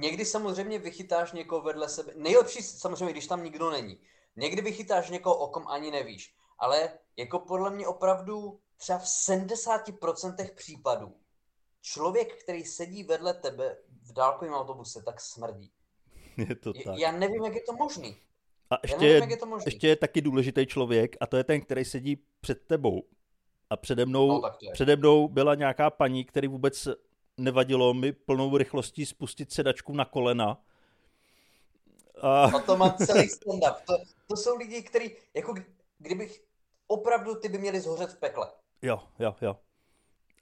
někdy 0.00 0.24
samozřejmě 0.24 0.78
vychytáš 0.78 1.32
někoho 1.32 1.62
vedle 1.62 1.88
sebe, 1.88 2.12
nejlepší 2.16 2.62
samozřejmě, 2.62 3.12
když 3.12 3.26
tam 3.26 3.44
nikdo 3.44 3.70
není. 3.70 3.98
Někdy 4.36 4.62
vychytáš 4.62 5.10
někoho, 5.10 5.36
o 5.36 5.48
kom 5.48 5.68
ani 5.68 5.90
nevíš. 5.90 6.34
Ale 6.58 6.90
jako 7.16 7.38
podle 7.38 7.70
mě 7.70 7.86
opravdu 7.86 8.60
třeba 8.76 8.98
v 8.98 9.04
70% 9.04 10.54
případů 10.54 11.14
člověk, 11.80 12.42
který 12.42 12.64
sedí 12.64 13.04
vedle 13.04 13.34
tebe 13.34 13.76
v 14.02 14.12
dálkovém 14.12 14.54
autobuse, 14.54 15.02
tak 15.02 15.20
smrdí. 15.20 15.72
Je 16.36 16.54
to 16.54 16.72
tak. 16.72 16.98
Já 16.98 17.12
nevím, 17.12 17.44
jak 17.44 17.54
je 17.54 17.62
to 17.62 17.72
možný. 17.72 18.16
A 18.70 18.78
ještě, 18.82 18.98
nevím, 18.98 19.30
je, 19.30 19.36
je 19.36 19.62
ještě 19.66 19.88
je 19.88 19.96
taky 19.96 20.20
důležitý 20.20 20.66
člověk 20.66 21.16
a 21.20 21.26
to 21.26 21.36
je 21.36 21.44
ten, 21.44 21.60
který 21.60 21.84
sedí 21.84 22.18
před 22.40 22.66
tebou. 22.66 23.02
A 23.70 23.76
přede 23.76 24.06
mnou, 24.06 24.28
no, 24.28 24.50
přede 24.72 24.96
mnou 24.96 25.28
byla 25.28 25.54
nějaká 25.54 25.90
paní, 25.90 26.24
který 26.24 26.48
vůbec 26.48 26.88
nevadilo 27.36 27.94
mi 27.94 28.12
plnou 28.12 28.56
rychlostí 28.56 29.06
spustit 29.06 29.52
sedačku 29.52 29.92
na 29.92 30.04
kolena. 30.04 30.62
A, 32.20 32.44
a 32.44 32.58
to 32.60 32.76
má 32.76 32.90
celý 32.90 33.28
stand-up. 33.28 33.74
To, 33.86 33.96
to 34.26 34.36
jsou 34.36 34.56
lidi, 34.56 34.82
kteří, 34.82 35.16
jako 35.34 35.54
kdybych, 35.98 36.42
opravdu 36.86 37.34
ty 37.34 37.48
by 37.48 37.58
měli 37.58 37.80
zhořet 37.80 38.10
v 38.10 38.18
pekle. 38.18 38.46
Jo, 38.82 39.00
jo, 39.18 39.34
jo. 39.40 39.56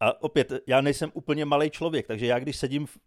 A 0.00 0.22
opět, 0.22 0.52
já 0.66 0.80
nejsem 0.80 1.10
úplně 1.14 1.44
malý 1.44 1.70
člověk, 1.70 2.06
takže 2.06 2.26
já 2.26 2.38
když 2.38 2.56
sedím 2.56 2.86
v, 2.86 2.98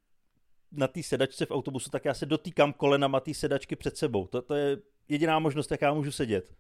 na 0.72 0.88
té 0.88 1.04
sedačce 1.04 1.46
v 1.46 1.52
autobusu, 1.52 1.90
tak 1.90 2.06
já 2.06 2.14
se 2.14 2.26
dotýkám 2.26 2.74
kolenama 2.74 3.20
té 3.20 3.34
sedačky 3.34 3.76
před 3.76 3.98
sebou. 3.98 4.28
To, 4.28 4.42
to 4.42 4.56
je 4.56 4.78
jediná 5.10 5.40
možnost, 5.40 5.72
jak 5.72 5.82
já 5.82 5.94
můžu 5.94 6.12
sedět. 6.12 6.56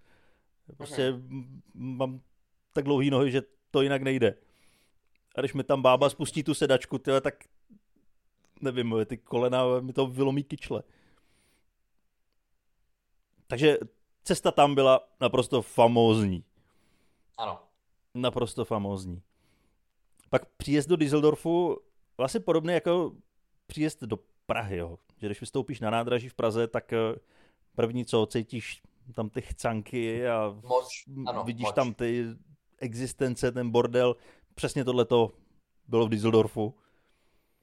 Prostě 0.77 1.11
mm. 1.11 1.61
mám 1.73 2.21
tak 2.73 2.83
dlouhý 2.83 3.09
nohy, 3.09 3.31
že 3.31 3.41
to 3.71 3.81
jinak 3.81 4.01
nejde. 4.01 4.35
A 5.35 5.39
když 5.39 5.53
mi 5.53 5.63
tam 5.63 5.81
bába 5.81 6.09
spustí 6.09 6.43
tu 6.43 6.53
sedačku, 6.53 6.97
tyhle, 6.97 7.21
tak 7.21 7.35
nevím, 8.61 8.95
ty 9.05 9.17
kolena 9.17 9.79
mi 9.79 9.93
to 9.93 10.07
vylomí 10.07 10.43
kyčle. 10.43 10.83
Takže 13.47 13.77
cesta 14.23 14.51
tam 14.51 14.75
byla 14.75 15.07
naprosto 15.21 15.61
famózní. 15.61 16.43
Ano. 17.37 17.59
Naprosto 18.15 18.65
famózní. 18.65 19.21
Pak 20.29 20.45
příjezd 20.45 20.89
do 20.89 20.95
Düsseldorfu 20.95 21.77
vlastně 22.17 22.39
podobný 22.39 22.73
jako 22.73 23.15
příjezd 23.67 24.03
do 24.03 24.19
Prahy, 24.45 24.77
jo. 24.77 24.97
Že 25.17 25.27
když 25.27 25.41
vystoupíš 25.41 25.79
na 25.79 25.89
nádraží 25.89 26.29
v 26.29 26.33
Praze, 26.33 26.67
tak 26.67 26.93
eh, 26.93 27.15
první 27.79 28.05
co, 28.05 28.25
cítíš 28.25 28.81
tam 29.15 29.29
ty 29.29 29.41
chcanky 29.41 30.27
a 30.27 30.55
moč. 30.63 30.87
Ano, 31.27 31.43
vidíš 31.43 31.63
moč. 31.65 31.75
tam 31.75 31.93
ty 31.93 32.25
existence, 32.77 33.51
ten 33.51 33.69
bordel. 33.69 34.15
Přesně 34.55 34.85
tohle 34.85 35.05
to 35.05 35.31
bylo 35.87 36.05
v 36.05 36.09
Düsseldorfu. 36.09 36.75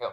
Jo. 0.01 0.13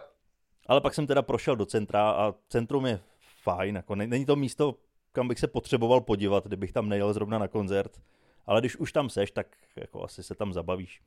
Ale 0.66 0.80
pak 0.80 0.94
jsem 0.94 1.06
teda 1.06 1.22
prošel 1.22 1.56
do 1.56 1.66
centra 1.66 2.10
a 2.10 2.34
centrum 2.48 2.86
je 2.86 3.00
fajn. 3.42 3.76
Jako 3.76 3.94
není 3.94 4.26
to 4.26 4.36
místo, 4.36 4.74
kam 5.12 5.28
bych 5.28 5.38
se 5.38 5.46
potřeboval 5.48 6.00
podívat, 6.00 6.46
kdybych 6.46 6.72
tam 6.72 6.88
nejel 6.88 7.12
zrovna 7.12 7.38
na 7.38 7.48
koncert. 7.48 8.00
Ale 8.46 8.60
když 8.60 8.76
už 8.76 8.92
tam 8.92 9.10
seš, 9.10 9.30
tak 9.30 9.56
jako 9.76 10.04
asi 10.04 10.22
se 10.22 10.34
tam 10.34 10.52
zabavíš. 10.52 11.02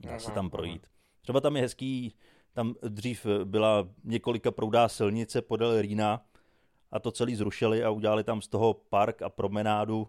Dá 0.00 0.18
se 0.18 0.30
tam 0.30 0.50
projít. 0.50 0.86
Třeba 1.20 1.40
tam 1.40 1.56
je 1.56 1.62
hezký, 1.62 2.16
tam 2.52 2.74
dřív 2.88 3.26
byla 3.44 3.88
několika 4.04 4.50
proudá 4.50 4.88
silnice 4.88 5.42
podél 5.42 5.80
Rýna 5.80 6.24
a 6.92 6.98
to 6.98 7.12
celý 7.12 7.36
zrušili 7.36 7.84
a 7.84 7.90
udělali 7.90 8.24
tam 8.24 8.42
z 8.42 8.48
toho 8.48 8.74
park 8.74 9.22
a 9.22 9.28
promenádu. 9.28 10.08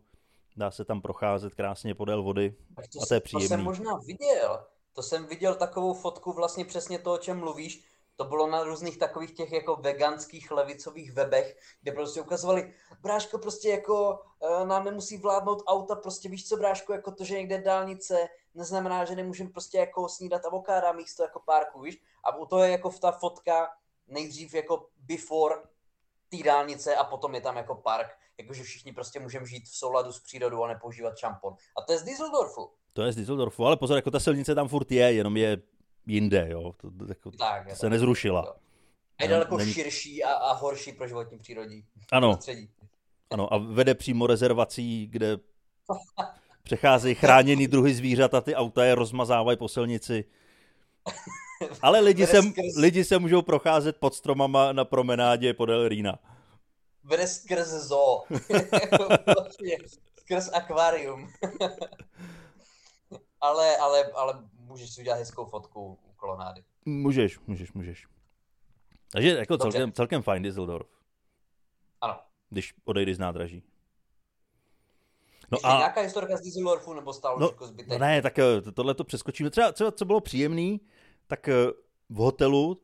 Dá 0.57 0.71
se 0.71 0.85
tam 0.85 1.01
procházet 1.01 1.55
krásně 1.55 1.95
podél 1.95 2.23
vody 2.23 2.55
to 2.75 3.01
a 3.01 3.05
to 3.05 3.13
je 3.13 3.19
příjemný. 3.19 3.47
To 3.47 3.55
jsem 3.55 3.63
možná 3.63 3.97
viděl. 3.97 4.65
To 4.93 5.03
jsem 5.03 5.25
viděl 5.25 5.55
takovou 5.55 5.93
fotku 5.93 6.33
vlastně 6.33 6.65
přesně 6.65 6.99
to, 6.99 7.13
o 7.13 7.17
čem 7.17 7.39
mluvíš. 7.39 7.85
To 8.15 8.23
bylo 8.23 8.47
na 8.47 8.63
různých 8.63 8.97
takových 8.97 9.31
těch 9.31 9.51
jako 9.51 9.75
veganských 9.75 10.51
levicových 10.51 11.11
webech, 11.11 11.57
kde 11.81 11.91
prostě 11.91 12.21
ukazovali, 12.21 12.73
bráško 13.01 13.37
prostě 13.37 13.69
jako 13.69 14.19
uh, 14.39 14.67
nám 14.67 14.85
nemusí 14.85 15.17
vládnout 15.17 15.63
auta, 15.67 15.95
prostě 15.95 16.29
víš 16.29 16.47
co 16.47 16.57
bráško, 16.57 16.93
jako 16.93 17.11
to, 17.11 17.23
že 17.23 17.37
někde 17.37 17.61
dálnice, 17.61 18.27
neznamená, 18.53 19.05
že 19.05 19.15
nemůžeme 19.15 19.49
prostě 19.49 19.77
jako 19.77 20.09
snídat 20.09 20.45
avokáda 20.45 20.91
místo 20.91 21.23
jako 21.23 21.41
parku, 21.45 21.81
víš? 21.81 22.01
A 22.23 22.35
u 22.35 22.45
toho 22.45 22.63
je 22.63 22.71
jako 22.71 22.91
ta 23.01 23.11
fotka 23.11 23.69
nejdřív 24.07 24.53
jako 24.53 24.87
before 24.97 25.55
té 26.37 26.43
dálnice 26.43 26.95
a 26.95 27.03
potom 27.03 27.35
je 27.35 27.41
tam 27.41 27.57
jako 27.57 27.75
park, 27.75 28.07
jakože 28.37 28.63
všichni 28.63 28.91
prostě 28.93 29.19
můžeme 29.19 29.45
žít 29.45 29.63
v 29.63 29.75
souladu 29.75 30.11
s 30.11 30.19
přírodou 30.19 30.63
a 30.63 30.67
nepoužívat 30.67 31.17
šampon. 31.17 31.53
A 31.77 31.81
to 31.81 31.93
je 31.93 31.99
z 31.99 32.03
Düsseldorfu. 32.03 32.69
To 32.93 33.01
je 33.01 33.11
z 33.11 33.15
Düsseldorfu, 33.15 33.65
ale 33.65 33.77
pozor, 33.77 33.95
jako 33.95 34.11
ta 34.11 34.19
silnice 34.19 34.55
tam 34.55 34.67
furt 34.67 34.91
je, 34.91 35.13
jenom 35.13 35.37
je 35.37 35.61
jinde, 36.05 36.47
jo. 36.49 36.73
To, 36.77 36.91
to, 36.91 37.05
jako, 37.09 37.31
tak, 37.31 37.69
to 37.69 37.75
se 37.75 37.89
nezrušila. 37.89 38.43
Jo. 38.45 38.53
A 39.19 39.23
je 39.23 39.29
daleko 39.29 39.57
Není... 39.57 39.73
širší 39.73 40.23
a, 40.23 40.33
a 40.33 40.53
horší 40.53 40.91
pro 40.91 41.07
životní 41.07 41.37
přírodí. 41.37 41.85
Ano. 42.11 42.33
Prostředí. 42.33 42.69
Ano, 43.31 43.53
a 43.53 43.57
vede 43.57 43.95
přímo 43.95 44.27
rezervací, 44.27 45.07
kde 45.07 45.37
přecházejí 46.63 47.15
chráněný 47.15 47.67
druhy 47.67 47.93
zvířat 47.93 48.33
a 48.33 48.41
ty 48.41 48.55
auta 48.55 48.85
je 48.85 48.95
rozmazávají 48.95 49.57
po 49.57 49.67
silnici. 49.67 50.25
Ale 51.82 52.00
lidi 52.00 52.27
se, 52.27 52.39
lidi 52.77 53.03
se 53.03 53.20
můžou 53.20 53.41
procházet 53.41 53.98
pod 53.98 54.15
stromama 54.15 54.74
na 54.74 54.86
promenádě 54.86 55.53
podél 55.53 55.88
Rýna. 55.88 56.20
Vede 57.03 57.27
skrz 57.27 57.67
zoo. 57.67 58.24
skrz 60.20 60.50
akvárium. 60.53 61.29
ale, 63.41 63.77
ale, 63.77 64.03
ale 64.03 64.34
můžeš 64.58 64.93
si 64.93 65.01
udělat 65.01 65.17
hezkou 65.17 65.46
fotku 65.46 66.00
u 66.03 66.13
kolonády. 66.15 66.63
Můžeš, 66.86 67.39
můžeš, 67.48 67.74
můžeš. 67.74 68.08
Takže 69.12 69.29
jako 69.29 69.58
celkem, 69.58 69.91
celkem 69.91 70.22
fajn 70.22 70.43
Düsseldorf. 70.43 70.88
Ano. 72.01 72.20
Když 72.50 72.74
odejdeš 72.86 73.15
z 73.15 73.20
nádraží. 73.20 73.63
No 75.51 75.55
Ještě 75.55 75.67
a... 75.67 75.77
nějaká 75.77 76.01
historka 76.01 76.38
z 76.38 76.41
Düsseldorfu 76.41 76.93
nebo 76.93 77.13
stále 77.13 77.39
no, 77.39 77.48
jako 77.48 77.67
zbytek? 77.67 77.89
No 77.89 77.98
ne, 77.98 78.22
tak 78.22 78.39
eh, 78.39 78.62
tohle 78.74 78.93
to 78.93 79.03
přeskočíme. 79.03 79.50
Třeba, 79.50 79.72
třeba 79.72 79.91
co 79.91 80.05
bylo 80.05 80.22
příjemný, 80.22 80.82
tak 81.27 81.48
eh, 81.48 81.53
v 82.10 82.15
hotelu 82.15 82.84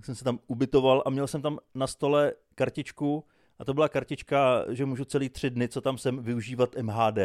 tak 0.00 0.06
jsem 0.06 0.14
se 0.14 0.24
tam 0.24 0.38
ubytoval 0.46 1.02
a 1.06 1.10
měl 1.10 1.26
jsem 1.26 1.42
tam 1.42 1.58
na 1.74 1.86
stole 1.86 2.32
kartičku 2.54 3.24
a 3.58 3.64
to 3.64 3.74
byla 3.74 3.88
kartička, 3.88 4.64
že 4.68 4.86
můžu 4.86 5.04
celý 5.04 5.28
tři 5.28 5.50
dny, 5.50 5.68
co 5.68 5.80
tam 5.80 5.98
jsem, 5.98 6.22
využívat 6.22 6.76
MHD. 6.82 7.18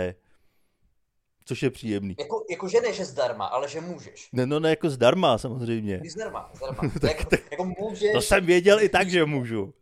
Což 1.45 1.63
je 1.63 1.69
příjemný. 1.69 2.15
Jako, 2.19 2.45
jako 2.49 2.67
že 2.67 2.81
ne, 2.81 2.93
že 2.93 3.05
zdarma, 3.05 3.45
ale 3.45 3.69
že 3.69 3.81
můžeš. 3.81 4.29
Ne, 4.33 4.45
no 4.45 4.59
ne, 4.59 4.69
jako 4.69 4.89
zdarma 4.89 5.37
samozřejmě. 5.37 6.01
Zdarma, 6.09 6.51
zdarma. 6.53 6.91
tak, 7.01 7.19
jako, 7.19 7.35
jako 7.51 7.65
můžeš. 7.65 8.13
To 8.13 8.21
jsem 8.21 8.45
věděl 8.45 8.81
i 8.81 8.89
tak, 8.89 9.09
že 9.09 9.25
můžu. 9.25 9.73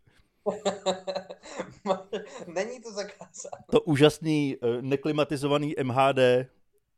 Není 2.47 2.81
to 2.81 2.91
zakázané. 2.91 3.63
To 3.71 3.81
úžasný 3.81 4.57
eh, 4.61 4.81
neklimatizovaný 4.81 5.75
MHD, 5.83 6.19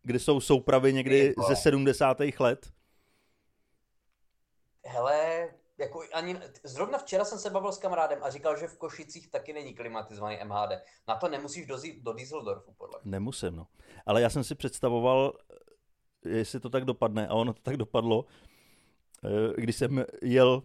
kde 0.04 0.20
jsou 0.20 0.40
soupravy 0.40 0.94
někdy 0.94 1.34
ze 1.48 1.56
70. 1.56 2.18
let. 2.40 2.75
Hele, 4.86 5.50
jako 5.78 6.04
ani, 6.14 6.38
zrovna 6.64 6.98
včera 6.98 7.26
jsem 7.26 7.40
se 7.40 7.50
bavil 7.50 7.72
s 7.72 7.78
kamarádem 7.78 8.20
a 8.22 8.30
říkal, 8.30 8.60
že 8.60 8.68
v 8.68 8.78
Košicích 8.78 9.32
taky 9.32 9.54
není 9.54 9.74
klimatizovaný 9.74 10.38
MHD. 10.44 10.72
Na 11.08 11.16
to 11.16 11.28
nemusíš 11.28 11.66
do, 11.66 11.78
do 12.02 12.14
Düsseldorfu, 12.14 12.74
podle 12.78 13.00
mě. 13.04 13.12
Nemusím, 13.12 13.56
no. 13.56 13.68
Ale 14.06 14.22
já 14.22 14.30
jsem 14.30 14.44
si 14.44 14.56
představoval, 14.56 15.34
jestli 16.26 16.60
to 16.60 16.70
tak 16.70 16.86
dopadne, 16.86 17.28
a 17.28 17.34
ono 17.34 17.54
to 17.54 17.62
tak 17.62 17.78
dopadlo, 17.78 18.26
eh, 19.26 19.62
když 19.62 19.76
jsem 19.76 20.06
jel 20.22 20.64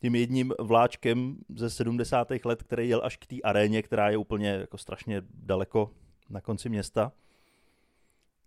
tím 0.00 0.14
jedním 0.14 0.52
vláčkem 0.60 1.36
ze 1.48 1.70
70. 1.70 2.44
let, 2.44 2.62
který 2.62 2.88
jel 2.88 3.00
až 3.04 3.16
k 3.16 3.26
té 3.26 3.36
aréně, 3.44 3.82
která 3.82 4.10
je 4.10 4.16
úplně 4.16 4.48
jako 4.48 4.78
strašně 4.78 5.22
daleko 5.28 5.90
na 6.30 6.40
konci 6.40 6.68
města, 6.68 7.12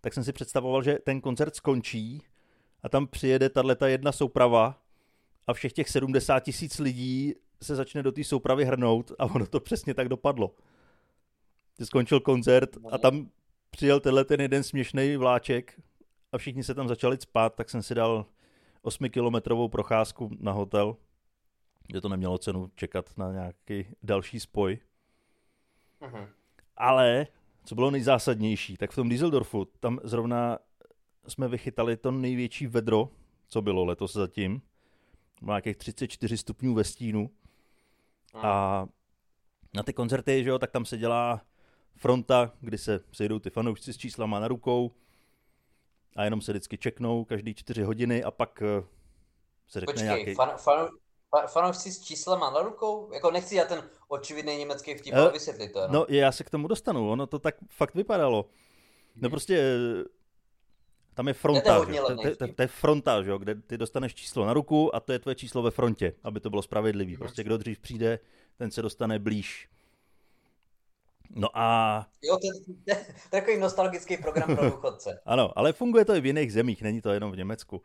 tak 0.02 0.14
jsem 0.14 0.24
si 0.24 0.34
představoval, 0.34 0.84
že 0.84 1.00
ten 1.04 1.22
koncert 1.22 1.56
skončí 1.56 2.24
a 2.84 2.90
tam 2.90 3.08
přijede 3.08 3.50
tato 3.50 3.86
jedna 3.86 4.12
souprava 4.12 4.82
a 5.50 5.54
všech 5.54 5.74
těch 5.74 5.90
70 5.90 6.40
tisíc 6.40 6.80
lidí 6.80 7.34
se 7.62 7.76
začne 7.76 8.04
do 8.04 8.12
té 8.12 8.24
soupravy 8.24 8.66
hrnout 8.66 9.12
a 9.20 9.26
ono 9.26 9.46
to 9.46 9.60
přesně 9.60 9.94
tak 9.94 10.10
dopadlo. 10.10 10.56
Ty 11.78 11.86
skončil 11.86 12.20
koncert 12.20 12.78
a 12.92 12.98
tam 12.98 13.30
přijel 13.70 14.00
tenhle 14.00 14.26
ten 14.26 14.42
jeden 14.42 14.64
směšný 14.64 15.16
vláček 15.16 15.82
a 16.32 16.38
všichni 16.38 16.64
se 16.64 16.74
tam 16.74 16.88
začali 16.88 17.18
spát, 17.22 17.56
tak 17.56 17.70
jsem 17.70 17.84
si 17.84 17.96
dal 17.96 18.26
8-kilometrovou 18.84 19.70
procházku 19.70 20.32
na 20.40 20.52
hotel, 20.52 20.96
kde 21.88 22.02
to 22.02 22.10
nemělo 22.10 22.38
cenu 22.38 22.72
čekat 22.76 23.18
na 23.18 23.32
nějaký 23.32 23.86
další 24.04 24.40
spoj. 24.40 24.80
Uh-huh. 26.02 26.28
Ale, 26.78 27.28
co 27.64 27.76
bylo 27.76 27.92
nejzásadnější, 27.92 28.78
tak 28.78 28.92
v 28.92 28.96
tom 28.96 29.10
Düsseldorfu, 29.10 29.66
tam 29.80 30.00
zrovna 30.04 30.60
jsme 31.28 31.48
vychytali 31.48 31.98
to 31.98 32.12
největší 32.12 32.68
vedro, 32.68 33.10
co 33.48 33.62
bylo 33.62 33.86
letos 33.86 34.14
zatím. 34.14 34.62
Má 35.42 35.54
nějakých 35.54 35.78
34 35.78 36.38
stupňů 36.38 36.74
ve 36.74 36.84
stínu. 36.84 37.30
A 38.34 38.86
na 39.74 39.84
ty 39.84 39.94
koncerty, 39.94 40.44
že 40.44 40.50
jo, 40.50 40.60
tak 40.60 40.72
tam 40.72 40.86
se 40.86 40.98
dělá 40.98 41.42
fronta, 41.96 42.52
kdy 42.60 42.78
se 42.78 43.00
sejdou 43.12 43.40
ty 43.40 43.50
fanoušci 43.50 43.94
s 43.94 43.98
číslama 43.98 44.40
na 44.40 44.48
rukou 44.48 44.92
a 46.16 46.24
jenom 46.24 46.42
se 46.42 46.52
vždycky 46.52 46.78
čeknou 46.78 47.26
každý 47.26 47.56
čtyři 47.56 47.84
hodiny 47.84 48.24
a 48.24 48.32
pak 48.32 48.62
eh, 48.62 48.84
se 49.68 49.80
řekne 49.80 49.94
Počkej, 49.94 50.06
nějaký... 50.06 50.36
Fan, 50.36 50.58
fan, 50.58 50.90
fanoušci 51.48 51.92
s 51.92 52.02
číslama 52.02 52.50
na 52.50 52.62
rukou? 52.62 53.14
Jako 53.14 53.32
nechci 53.32 53.56
já 53.56 53.66
ten 53.66 53.90
očividný 54.08 54.58
německý 54.58 54.96
vtip, 54.96 55.14
ale 55.14 55.32
vysvětlit 55.32 55.74
to. 55.74 55.80
No. 55.80 55.88
no 55.94 56.06
já 56.10 56.32
se 56.32 56.44
k 56.44 56.50
tomu 56.50 56.68
dostanu, 56.68 57.12
ono 57.12 57.28
to 57.28 57.40
tak 57.40 57.56
fakt 57.70 57.96
vypadalo. 57.96 58.50
No 59.16 59.22
hmm. 59.22 59.32
prostě 59.32 59.76
tam 61.20 61.28
je 61.28 61.34
fronta, 61.34 61.86
to 61.86 61.92
je, 62.28 62.36
to, 62.56 62.62
je 62.62 62.68
fronta, 62.68 63.24
že? 63.24 63.32
kde 63.40 63.56
ty 63.56 63.78
dostaneš 63.78 64.16
číslo 64.16 64.46
na 64.46 64.54
ruku 64.54 64.96
a 64.96 65.00
to 65.00 65.12
je 65.12 65.20
tvoje 65.20 65.36
číslo 65.36 65.62
ve 65.62 65.72
frontě, 65.72 66.14
aby 66.24 66.40
to 66.40 66.50
bylo 66.50 66.62
spravedlivý. 66.62 67.12
Hmm. 67.14 67.20
Prostě 67.20 67.44
kdo 67.44 67.58
dřív 67.58 67.80
přijde, 67.80 68.20
ten 68.58 68.72
se 68.72 68.82
dostane 68.82 69.20
blíž. 69.20 69.70
No 71.30 71.48
a... 71.54 72.08
Jo, 72.22 72.38
to 72.38 72.48
je 72.88 73.06
takový 73.30 73.58
nostalgický 73.58 74.18
program 74.18 74.56
pro 74.56 74.70
důchodce. 74.72 75.22
ano, 75.26 75.52
ale 75.56 75.74
funguje 75.74 76.06
to 76.06 76.16
i 76.16 76.22
v 76.22 76.26
jiných 76.26 76.54
zemích, 76.54 76.82
není 76.82 77.02
to 77.02 77.10
jenom 77.10 77.32
v 77.32 77.38
Německu. 77.38 77.82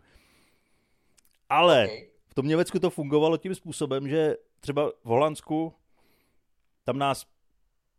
Ale 1.49 1.85
okay. 1.85 2.09
v 2.29 2.35
tom 2.35 2.47
Německu 2.47 2.79
to 2.79 2.91
fungovalo 2.91 3.37
tím 3.37 3.55
způsobem, 3.55 4.09
že 4.09 4.37
třeba 4.61 4.91
v 5.05 5.09
Holandsku 5.09 5.75
tam 6.85 6.99
nás 6.99 7.27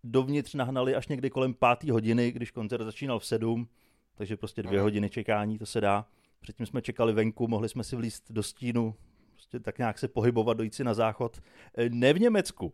dovnitř 0.04 0.54
nahnali 0.54 0.96
až 0.96 1.08
někdy 1.08 1.30
kolem 1.30 1.54
páté 1.54 1.92
hodiny, 1.92 2.32
když 2.32 2.52
koncert 2.52 2.84
začínal 2.84 3.20
v 3.20 3.26
sedm, 3.26 3.68
takže 4.16 4.38
prostě 4.38 4.64
dvě 4.64 4.80
hmm. 4.80 4.84
hodiny 4.84 5.10
čekání, 5.10 5.58
to 5.58 5.66
se 5.66 5.82
dá. 5.82 6.06
Předtím 6.40 6.66
jsme 6.66 6.82
čekali 6.82 7.14
venku, 7.14 7.48
mohli 7.48 7.70
jsme 7.70 7.84
si 7.84 7.96
vlíst 7.96 8.32
do 8.32 8.44
stínu, 8.44 8.96
prostě 9.32 9.60
tak 9.60 9.78
nějak 9.78 10.00
se 10.00 10.08
pohybovat, 10.08 10.58
dojít 10.58 10.76
si 10.76 10.84
na 10.84 10.94
záchod. 10.94 11.42
E, 11.78 11.90
ne 11.90 12.14
v 12.14 12.20
Německu. 12.20 12.74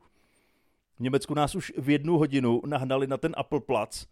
V 0.96 1.00
Německu 1.00 1.34
nás 1.34 1.56
už 1.56 1.74
v 1.78 1.90
jednu 1.90 2.18
hodinu 2.18 2.62
nahnali 2.66 3.08
na 3.08 3.18
ten 3.18 3.34
Apple 3.38 3.62
Platz 3.62 4.06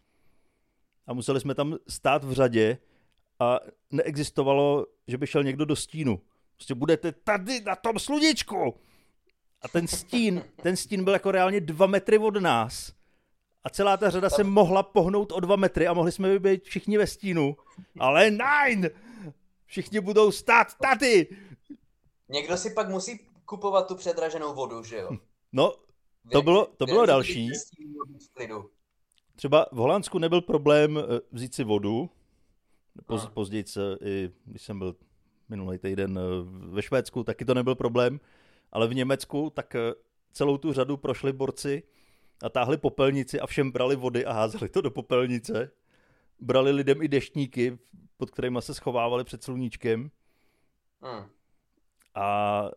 a 1.07 1.13
museli 1.13 1.39
jsme 1.39 1.55
tam 1.55 1.77
stát 1.87 2.23
v 2.23 2.33
řadě 2.33 2.77
a 3.39 3.59
neexistovalo, 3.91 4.85
že 5.07 5.17
by 5.17 5.27
šel 5.27 5.43
někdo 5.43 5.65
do 5.65 5.75
stínu. 5.75 6.21
Prostě 6.55 6.75
budete 6.75 7.11
tady 7.11 7.61
na 7.61 7.75
tom 7.75 7.99
sluníčku. 7.99 8.75
A 9.61 9.67
ten 9.67 9.87
stín, 9.87 10.43
ten 10.63 10.75
stín 10.75 11.03
byl 11.03 11.13
jako 11.13 11.31
reálně 11.31 11.61
dva 11.61 11.87
metry 11.87 12.17
od 12.17 12.41
nás. 12.41 12.93
A 13.63 13.69
celá 13.69 13.97
ta 13.97 14.09
řada 14.09 14.29
se 14.29 14.43
mohla 14.43 14.83
pohnout 14.83 15.31
o 15.31 15.39
dva 15.39 15.55
metry 15.55 15.87
a 15.87 15.93
mohli 15.93 16.11
jsme 16.11 16.39
být 16.39 16.63
všichni 16.63 16.97
ve 16.97 17.07
stínu. 17.07 17.57
Ale 17.99 18.31
nein! 18.31 18.89
Všichni 19.65 19.99
budou 19.99 20.31
stát 20.31 20.67
tady! 20.81 21.27
Někdo 22.29 22.57
si 22.57 22.69
pak 22.69 22.89
musí 22.89 23.19
kupovat 23.45 23.87
tu 23.87 23.95
předraženou 23.95 24.55
vodu, 24.55 24.83
že 24.83 24.97
jo? 24.97 25.09
No, 25.51 25.73
to 26.31 26.41
bylo, 26.41 26.65
to 26.77 26.85
bylo 26.85 27.05
další. 27.05 27.49
Třeba 29.35 29.65
v 29.71 29.75
Holandsku 29.75 30.19
nebyl 30.19 30.41
problém 30.41 30.97
eh, 30.97 31.19
vzít 31.31 31.55
si 31.55 31.63
vodu. 31.63 32.09
Poz, 33.05 33.27
později, 33.27 33.63
i 34.03 34.31
když 34.45 34.61
jsem 34.61 34.79
byl 34.79 34.95
minulý 35.49 35.77
týden 35.77 36.19
eh, 36.19 36.21
ve 36.69 36.81
Švédsku, 36.81 37.23
taky 37.23 37.45
to 37.45 37.53
nebyl 37.53 37.75
problém. 37.75 38.19
Ale 38.71 38.87
v 38.87 38.93
Německu 38.93 39.49
tak 39.49 39.75
eh, 39.75 39.93
celou 40.31 40.57
tu 40.57 40.73
řadu 40.73 40.97
prošli 40.97 41.33
borci 41.33 41.83
a 42.43 42.49
táhli 42.49 42.77
popelnici 42.77 43.39
a 43.39 43.47
všem 43.47 43.71
brali 43.71 43.95
vody 43.95 44.25
a 44.25 44.33
házeli 44.33 44.69
to 44.69 44.81
do 44.81 44.91
popelnice. 44.91 45.71
Brali 46.39 46.71
lidem 46.71 47.01
i 47.01 47.07
deštníky, 47.07 47.77
pod 48.17 48.31
kterými 48.31 48.61
se 48.61 48.73
schovávali 48.73 49.23
před 49.23 49.43
sluníčkem. 49.43 50.11
Hmm. 51.01 51.25
A 52.15 52.69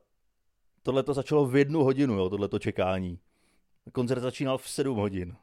tohle 0.83 1.03
to 1.03 1.15
začalo 1.15 1.47
v 1.47 1.57
jednu 1.57 1.85
hodinu, 1.85 2.15
jo, 2.15 2.31
tohle 2.31 2.49
to 2.49 2.59
čekání. 2.59 3.19
Koncert 3.93 4.21
začínal 4.21 4.59
v 4.59 4.69
sedm 4.69 4.97
hodin. 4.97 5.37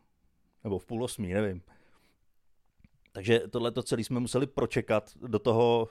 Nebo 0.64 0.80
v 0.80 0.86
půl 0.86 1.04
osmí, 1.04 1.34
nevím. 1.34 1.62
Takže 3.12 3.40
tohle 3.40 3.72
to 3.72 3.84
celé 3.84 4.04
jsme 4.04 4.20
museli 4.20 4.48
pročekat. 4.48 5.12
Do 5.16 5.40
toho 5.40 5.90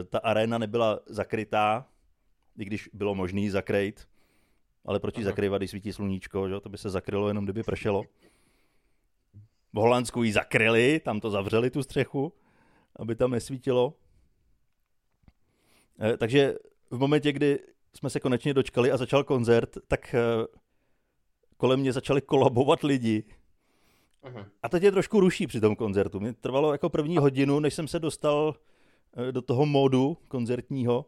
e, 0.00 0.04
ta 0.04 0.18
arena 0.18 0.58
nebyla 0.58 1.00
zakrytá, 1.06 1.86
i 2.58 2.64
když 2.64 2.90
bylo 2.92 3.14
možné 3.14 3.50
zakrýt. 3.50 4.08
Ale 4.84 5.00
proč 5.00 5.18
ji 5.18 5.24
zakrývat, 5.24 5.60
když 5.60 5.70
svítí 5.70 5.92
sluníčko, 5.92 6.48
že? 6.48 6.60
to 6.60 6.68
by 6.68 6.78
se 6.78 6.90
zakrylo 6.90 7.28
jenom, 7.28 7.44
kdyby 7.44 7.62
pršelo. 7.62 8.02
V 9.72 9.76
Holandsku 9.76 10.22
ji 10.22 10.32
zakryli, 10.32 11.00
tam 11.00 11.20
to 11.20 11.30
zavřeli 11.30 11.70
tu 11.70 11.82
střechu, 11.82 12.32
aby 12.96 13.14
tam 13.14 13.30
nesvítilo. 13.30 13.94
E, 16.00 16.16
takže 16.16 16.54
v 16.90 16.98
momentě, 16.98 17.32
kdy 17.32 17.58
jsme 17.94 18.10
se 18.10 18.20
konečně 18.20 18.54
dočkali 18.54 18.92
a 18.92 18.96
začal 18.96 19.24
koncert, 19.24 19.78
tak 19.88 20.14
e, 20.14 20.20
kolem 21.56 21.80
mě 21.80 21.92
začali 21.92 22.20
kolabovat 22.20 22.82
lidi. 22.82 23.24
Uh-huh. 24.24 24.46
A 24.62 24.68
to 24.68 24.78
tě 24.78 24.90
trošku 24.90 25.20
ruší 25.20 25.46
při 25.46 25.60
tom 25.60 25.76
koncertu. 25.76 26.20
Mě 26.20 26.32
trvalo 26.32 26.72
jako 26.72 26.90
první 26.90 27.18
hodinu, 27.18 27.60
než 27.60 27.74
jsem 27.74 27.88
se 27.88 27.98
dostal 27.98 28.54
e, 29.28 29.32
do 29.32 29.42
toho 29.42 29.66
módu 29.66 30.18
koncertního. 30.28 31.06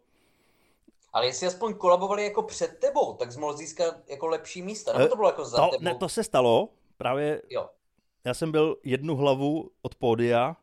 Ale 1.15 1.27
jestli 1.27 1.47
aspoň 1.47 1.75
kolabovali 1.75 2.25
jako 2.25 2.43
před 2.43 2.79
tebou, 2.79 3.15
tak 3.15 3.33
jsi 3.33 3.41
mohl 3.41 3.57
získat 3.57 3.95
jako 4.09 4.27
lepší 4.27 4.63
místa. 4.63 4.93
Nebo 4.93 5.09
to 5.09 5.17
bylo 5.17 5.29
jako 5.29 5.45
za 5.45 5.57
to, 5.57 5.69
tebou? 5.71 5.85
Ne, 5.85 5.95
to 5.95 6.09
se 6.09 6.25
stalo. 6.25 6.69
Právě 6.97 7.43
jo. 7.51 7.69
já 8.25 8.35
jsem 8.35 8.53
byl 8.53 8.77
jednu 8.85 9.17
hlavu 9.17 9.71
od 9.83 9.95
pódia 9.95 10.57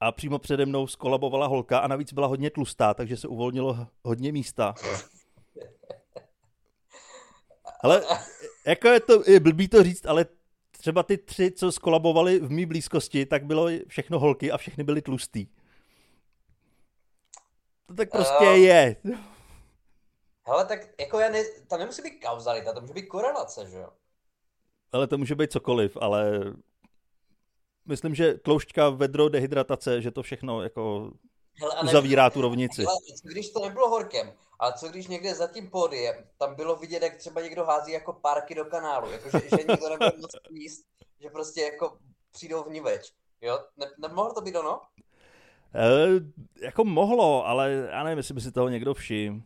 a 0.00 0.12
přímo 0.12 0.38
přede 0.38 0.66
mnou 0.66 0.86
skolabovala 0.86 1.46
holka 1.46 1.78
a 1.78 1.86
navíc 1.86 2.12
byla 2.12 2.26
hodně 2.26 2.50
tlustá, 2.50 2.94
takže 2.94 3.16
se 3.16 3.28
uvolnilo 3.28 3.86
hodně 4.04 4.32
místa. 4.32 4.74
Ale 7.80 8.02
jako 8.66 8.88
je 8.88 9.00
to 9.00 9.30
je 9.30 9.40
blbý 9.40 9.68
to 9.68 9.82
říct, 9.82 10.06
ale 10.06 10.26
třeba 10.70 11.02
ty 11.02 11.18
tři, 11.18 11.50
co 11.50 11.72
skolabovali 11.72 12.40
v 12.40 12.50
mý 12.50 12.66
blízkosti, 12.66 13.26
tak 13.26 13.44
bylo 13.44 13.68
všechno 13.88 14.18
holky 14.18 14.52
a 14.52 14.56
všechny 14.56 14.84
byly 14.84 15.02
tlustý. 15.02 15.46
To 17.86 17.94
tak 17.94 18.10
prostě 18.10 18.48
uh, 18.48 18.56
je. 18.56 18.96
Hele, 20.46 20.64
tak 20.64 20.80
jako 21.00 21.18
já 21.18 21.28
ne, 21.30 21.44
tam 21.68 21.78
nemusí 21.78 22.02
být 22.02 22.24
kauzalita, 22.24 22.72
to 22.72 22.80
může 22.80 22.94
být 22.94 23.06
korelace, 23.06 23.70
že 23.70 23.78
jo? 23.78 23.88
Ale 24.92 25.06
to 25.06 25.18
může 25.18 25.34
být 25.34 25.52
cokoliv, 25.52 25.96
ale 26.00 26.40
myslím, 27.84 28.14
že 28.14 28.34
tloušťka, 28.34 28.88
vedro, 28.88 29.28
dehydratace, 29.28 30.02
že 30.02 30.10
to 30.10 30.22
všechno 30.22 30.62
jako 30.62 31.12
hele, 31.54 31.74
uzavírá 31.82 32.30
tu 32.30 32.40
rovnici. 32.40 32.82
Hele, 32.82 32.98
co 33.22 33.28
když 33.28 33.50
to 33.50 33.60
nebylo 33.60 33.88
horkem, 33.88 34.32
ale 34.58 34.72
co 34.72 34.88
když 34.88 35.06
někde 35.06 35.34
za 35.34 35.46
tím 35.46 35.70
pódiem, 35.70 36.14
tam 36.38 36.54
bylo 36.54 36.76
vidět, 36.76 37.02
jak 37.02 37.16
třeba 37.16 37.40
někdo 37.40 37.64
hází 37.64 37.92
jako 37.92 38.12
párky 38.12 38.54
do 38.54 38.64
kanálu, 38.64 39.10
jako 39.10 39.30
že, 39.30 39.48
že 39.48 39.56
nikdo 39.56 39.88
nebude 39.88 40.12
moc 40.20 40.30
jíst, 40.50 40.86
že 41.20 41.30
prostě 41.30 41.60
jako 41.60 41.98
přijdou 42.32 42.64
vniveč. 42.64 43.12
Jo? 43.40 43.58
Ne, 43.76 43.86
nemohlo 43.98 44.34
to 44.34 44.40
být 44.40 44.56
ono? 44.56 44.80
E, 45.74 46.06
jako 46.64 46.84
mohlo, 46.84 47.46
ale 47.46 47.72
já 47.72 48.02
nevím, 48.02 48.18
jestli 48.18 48.34
by 48.34 48.40
si 48.40 48.52
toho 48.52 48.68
někdo 48.68 48.94
všiml. 48.94 49.42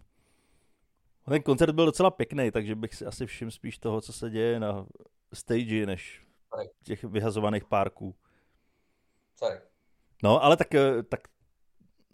Ten 1.28 1.42
koncert 1.42 1.72
byl 1.72 1.86
docela 1.86 2.10
pěkný, 2.10 2.50
takže 2.50 2.74
bych 2.74 2.94
si 2.94 3.06
asi 3.06 3.26
všiml 3.26 3.50
spíš 3.50 3.78
toho, 3.78 4.00
co 4.00 4.12
se 4.12 4.30
děje 4.30 4.60
na 4.60 4.86
stage, 5.32 5.86
než 5.86 6.26
těch 6.84 7.04
vyhazovaných 7.04 7.64
párků. 7.64 8.14
Sorry. 9.36 9.58
No, 10.22 10.44
ale 10.44 10.56
tak, 10.56 10.74
eh, 10.74 11.02
tak 11.02 11.20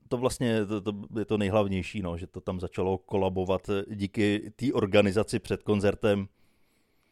to 0.09 0.17
vlastně 0.17 0.67
to, 0.67 0.81
to 0.81 0.93
je 1.19 1.25
to 1.25 1.39
nejhlavnější, 1.39 2.03
no, 2.03 2.17
že 2.17 2.27
to 2.27 2.41
tam 2.41 2.61
začalo 2.61 2.99
kolabovat 2.99 3.71
díky 3.91 4.53
té 4.57 4.73
organizaci 4.73 5.39
před 5.39 5.63
koncertem. 5.63 6.29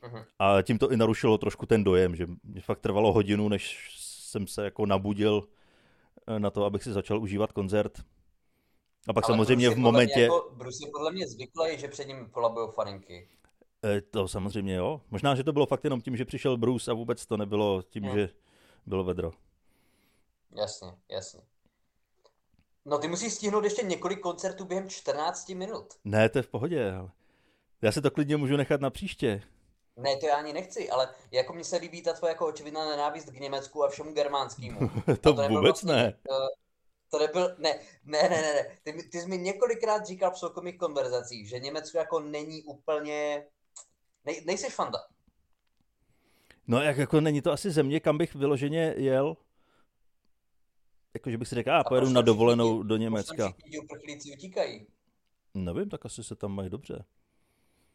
Uh-huh. 0.02 0.24
A 0.38 0.62
tím 0.62 0.78
to 0.78 0.92
i 0.92 0.96
narušilo 0.96 1.38
trošku 1.38 1.66
ten 1.66 1.84
dojem, 1.84 2.16
že 2.16 2.26
mě 2.42 2.60
fakt 2.60 2.80
trvalo 2.80 3.12
hodinu, 3.12 3.48
než 3.48 3.88
jsem 4.00 4.46
se 4.46 4.64
jako 4.64 4.86
nabudil 4.86 5.48
eh, 6.26 6.40
na 6.40 6.50
to, 6.50 6.64
abych 6.64 6.82
si 6.82 6.92
začal 6.92 7.22
užívat 7.22 7.52
koncert. 7.52 8.04
A 9.08 9.12
pak 9.12 9.24
Ale 9.24 9.32
samozřejmě 9.32 9.70
v 9.70 9.76
momentě... 9.76 10.20
Jako, 10.20 10.50
Bruce 10.52 10.86
je 10.86 10.90
podle 10.92 11.12
mě 11.12 11.28
zvyklý, 11.28 11.78
že 11.78 11.88
před 11.88 12.08
ním 12.08 12.30
kolabují 12.30 12.68
faninky. 12.74 13.28
E, 13.84 14.00
to 14.00 14.28
samozřejmě 14.28 14.74
jo. 14.74 15.00
Možná, 15.10 15.34
že 15.34 15.44
to 15.44 15.52
bylo 15.52 15.66
fakt 15.66 15.84
jenom 15.84 16.00
tím, 16.00 16.16
že 16.16 16.24
přišel 16.24 16.56
Bruce 16.56 16.90
a 16.90 16.94
vůbec 16.94 17.26
to 17.26 17.36
nebylo 17.36 17.82
tím, 17.82 18.04
hmm. 18.04 18.18
že 18.18 18.28
bylo 18.86 19.04
vedro. 19.04 19.32
Jasně, 20.56 20.88
jasně. 21.08 21.40
No 22.84 22.98
ty 22.98 23.08
musíš 23.08 23.32
stihnout 23.32 23.64
ještě 23.64 23.82
několik 23.82 24.20
koncertů 24.20 24.64
během 24.64 24.88
14 24.88 25.48
minut. 25.48 25.86
Ne, 26.04 26.28
to 26.28 26.38
je 26.38 26.42
v 26.42 26.48
pohodě. 26.48 26.94
Já 27.82 27.92
se 27.92 28.02
to 28.02 28.10
klidně 28.10 28.36
můžu 28.36 28.56
nechat 28.56 28.80
na 28.80 28.90
příště. 28.90 29.42
Ne, 29.96 30.16
to 30.16 30.26
já 30.26 30.36
ani 30.36 30.52
nechci, 30.52 30.90
ale 30.90 31.08
jako 31.30 31.52
mně 31.52 31.64
se 31.64 31.76
líbí 31.76 32.02
ta 32.02 32.12
tvoje 32.12 32.30
jako 32.30 32.46
očividná 32.46 32.88
nenávist 32.88 33.30
k 33.30 33.40
Německu 33.40 33.84
a 33.84 33.88
všemu 33.88 34.12
germánskému. 34.12 34.90
to, 35.06 35.34
to 35.34 35.48
vůbec 35.48 35.62
vlastně, 35.62 35.92
ne. 35.92 36.14
To 37.12 37.18
nebyl, 37.18 37.56
ne, 37.58 37.78
ne, 38.04 38.22
ne, 38.22 38.28
ne, 38.28 38.52
ne. 38.54 38.78
Ty, 38.82 39.08
ty 39.08 39.20
jsi 39.20 39.28
mi 39.28 39.38
několikrát 39.38 40.06
říkal 40.06 40.30
v 40.30 40.38
soukromých 40.38 40.78
konverzacích, 40.78 41.48
že 41.48 41.58
Německo 41.58 41.98
jako 41.98 42.20
není 42.20 42.62
úplně, 42.62 43.46
nej, 44.24 44.42
nejsi 44.46 44.70
fanda. 44.70 44.98
No 46.66 46.82
jak 46.82 46.96
jako 46.96 47.20
není 47.20 47.42
to 47.42 47.52
asi 47.52 47.70
země, 47.70 48.00
kam 48.00 48.18
bych 48.18 48.34
vyloženě 48.34 48.94
jel? 48.96 49.36
Jakože 51.14 51.38
bych 51.38 51.48
si 51.48 51.54
řekl, 51.54 51.72
a 51.72 51.84
pojedu 51.84 52.08
na 52.08 52.22
dovolenou 52.22 52.68
všichni, 52.68 52.88
do 52.88 52.96
Německa. 52.96 53.52
Všichni 53.52 53.78
uprchlíci 53.78 54.32
utíkají. 54.32 54.86
Nevím, 55.54 55.88
tak 55.88 56.06
asi 56.06 56.24
se 56.24 56.36
tam 56.36 56.52
mají 56.52 56.70
dobře. 56.70 57.04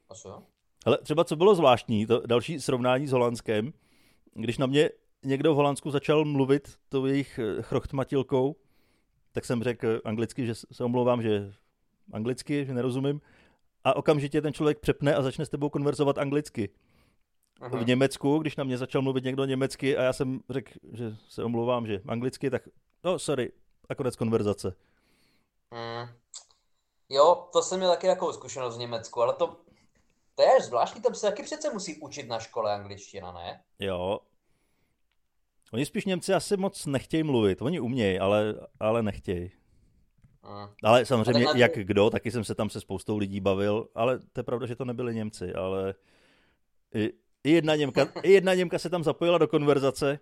A 0.10 0.16
co? 0.16 0.44
Ale 0.86 0.98
třeba 0.98 1.24
co 1.24 1.36
bylo 1.36 1.56
zvláštní, 1.56 2.06
to 2.06 2.28
další 2.28 2.62
srovnání 2.62 3.08
s 3.08 3.12
Holandskem, 3.12 3.74
když 4.34 4.58
na 4.58 4.66
mě 4.66 4.90
někdo 5.24 5.54
v 5.54 5.56
Holandsku 5.56 5.92
začal 5.92 6.26
mluvit 6.26 6.78
tou 6.90 7.06
jejich 7.06 7.40
eh, 7.40 7.62
chrochtmatilkou, 7.62 8.56
tak 9.38 9.46
jsem 9.46 9.64
řekl 9.64 10.02
anglicky, 10.06 10.46
že 10.46 10.56
se 10.56 10.84
omlouvám, 10.84 11.22
že 11.22 11.54
anglicky, 12.14 12.66
že 12.66 12.74
nerozumím. 12.74 13.22
A 13.84 13.96
okamžitě 13.96 14.42
ten 14.42 14.54
člověk 14.54 14.80
přepne 14.80 15.16
a 15.16 15.22
začne 15.22 15.46
s 15.46 15.50
tebou 15.50 15.70
konverzovat 15.70 16.18
anglicky. 16.18 16.70
Aha. 17.62 17.78
V 17.78 17.88
Německu, 17.88 18.40
když 18.40 18.56
na 18.56 18.64
mě 18.64 18.78
začal 18.78 19.02
mluvit 19.02 19.24
někdo 19.24 19.46
německy 19.46 19.98
a 19.98 20.04
já 20.04 20.14
jsem 20.14 20.40
řekl, 20.50 20.72
že 20.94 21.16
se 21.30 21.44
omlouvám, 21.44 21.88
že 21.88 22.02
anglicky, 22.08 22.50
tak 22.50 22.62
no 23.04 23.20
sorry, 23.20 23.52
a 23.90 23.96
konec 23.96 24.16
konverzace. 24.16 24.76
Hmm. 25.72 26.10
Jo, 27.10 27.50
to 27.54 27.62
jsem 27.62 27.80
měl 27.80 27.92
taky 27.92 28.08
jako 28.08 28.34
zkušenost 28.34 28.76
v 28.76 28.80
Německu, 28.80 29.22
ale 29.22 29.34
to, 29.34 29.56
to 30.36 30.44
je 30.44 30.62
zvláštní, 30.62 31.02
tam 31.02 31.16
se 31.16 31.28
taky 31.28 31.44
přece 31.44 31.74
musí 31.74 32.02
učit 32.02 32.28
na 32.28 32.40
škole 32.40 32.74
angličtina, 32.74 33.32
ne? 33.32 33.64
Jo, 33.80 34.20
Oni 35.74 35.86
spíš 35.86 36.06
Němci 36.06 36.34
asi 36.34 36.58
moc 36.58 36.86
nechtějí 36.86 37.24
mluvit. 37.24 37.62
Oni 37.62 37.80
umějí, 37.80 38.20
ale, 38.20 38.56
ale 38.80 39.04
nechtějí. 39.04 39.52
Hmm. 40.44 40.68
Ale 40.84 41.06
samozřejmě, 41.06 41.46
ale 41.48 41.60
jak 41.60 41.78
kdo, 41.78 42.10
taky 42.10 42.32
jsem 42.32 42.44
se 42.44 42.56
tam 42.56 42.70
se 42.70 42.82
spoustou 42.82 43.18
lidí 43.18 43.40
bavil, 43.40 43.88
ale 43.96 44.20
to 44.20 44.40
je 44.40 44.44
pravda, 44.44 44.68
že 44.68 44.76
to 44.76 44.86
nebyli 44.86 45.16
Němci, 45.16 45.54
ale 45.54 45.96
i, 46.96 47.14
i, 47.44 47.52
jedna, 47.52 47.76
Němka, 47.76 48.08
i 48.24 48.32
jedna 48.32 48.54
Němka 48.54 48.80
se 48.80 48.90
tam 48.90 49.04
zapojila 49.04 49.38
do 49.38 49.48
konverzace, 49.48 50.20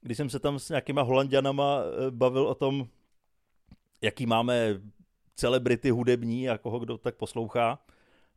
když 0.00 0.16
jsem 0.16 0.30
se 0.30 0.38
tam 0.38 0.58
s 0.58 0.68
nějakýma 0.68 1.02
holanděnama 1.02 1.78
eh, 1.80 2.10
bavil 2.10 2.46
o 2.46 2.54
tom, 2.54 2.86
jaký 4.00 4.26
máme 4.26 4.80
celebrity 5.34 5.90
hudební 5.90 6.48
a 6.48 6.58
koho 6.58 6.78
kdo 6.78 6.98
tak 6.98 7.14
poslouchá. 7.14 7.78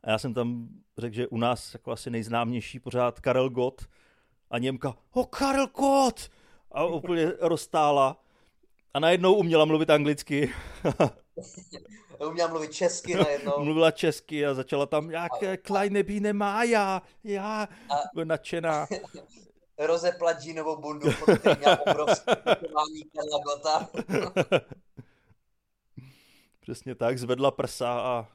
A 0.02 0.10
já 0.10 0.18
jsem 0.18 0.34
tam 0.34 0.68
řekl, 0.98 1.14
že 1.14 1.28
u 1.28 1.38
nás 1.38 1.74
jako 1.74 1.92
asi 1.92 2.10
nejznámější 2.10 2.80
pořád 2.80 3.20
Karel 3.20 3.50
Gott, 3.50 3.88
a 4.50 4.58
Němka, 4.58 4.94
o 5.12 5.24
Karel 5.24 5.66
Kot! 5.66 6.30
A 6.72 6.84
úplně 6.84 7.32
roztála. 7.40 8.16
A 8.94 9.00
najednou 9.00 9.34
uměla 9.34 9.64
mluvit 9.64 9.90
anglicky. 9.90 10.54
uměla 12.26 12.48
mluvit 12.48 12.72
česky 12.72 13.14
najednou. 13.14 13.52
Mluvila 13.64 13.90
česky 13.90 14.46
a 14.46 14.54
začala 14.54 14.86
tam, 14.86 15.10
jak 15.10 15.32
a... 15.42 15.56
kleine 15.56 16.02
Biene 16.02 16.32
Mája, 16.32 17.02
já, 17.24 17.68
a... 17.90 18.24
nadšená. 18.24 18.86
Rozepla 19.78 20.32
džínovou 20.32 20.76
bundu, 20.76 21.10
který 21.12 21.58
měl 21.58 21.78
obrovské 21.86 22.36
Karla 22.44 23.38
Gota. 23.44 23.88
Přesně 26.60 26.94
tak, 26.94 27.18
zvedla 27.18 27.50
prsa 27.50 28.00
a 28.00 28.28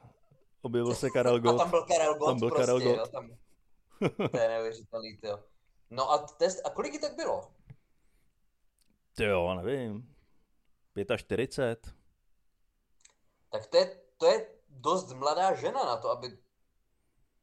objevil 0.62 0.94
se 0.94 1.10
Karel 1.10 1.40
Gott. 1.40 1.54
A 1.54 1.58
tam 1.58 1.70
byl 1.70 1.82
Karel 1.82 2.14
Gott 2.14 2.28
tam 2.28 2.38
byl 2.38 2.48
prostě, 2.48 2.66
Karel 2.66 2.80
Gott. 2.80 2.98
Jo, 2.98 3.06
tam... 3.06 3.30
To 4.30 4.38
je 4.38 4.48
neuvěřitelný, 4.48 5.18
jo. 5.22 5.38
No 5.94 6.10
a, 6.12 6.18
test, 6.18 6.66
a 6.66 6.70
kolik 6.70 7.00
tak 7.00 7.16
bylo? 7.16 7.50
Ty 9.16 9.24
jo, 9.24 9.54
nevím. 9.54 10.14
45. 11.16 11.94
Tak 13.50 13.66
to 13.66 13.76
je, 13.76 14.00
to 14.16 14.26
je 14.26 14.46
dost 14.68 15.12
mladá 15.12 15.54
žena 15.54 15.84
na 15.84 15.96
to, 15.96 16.10
aby 16.10 16.38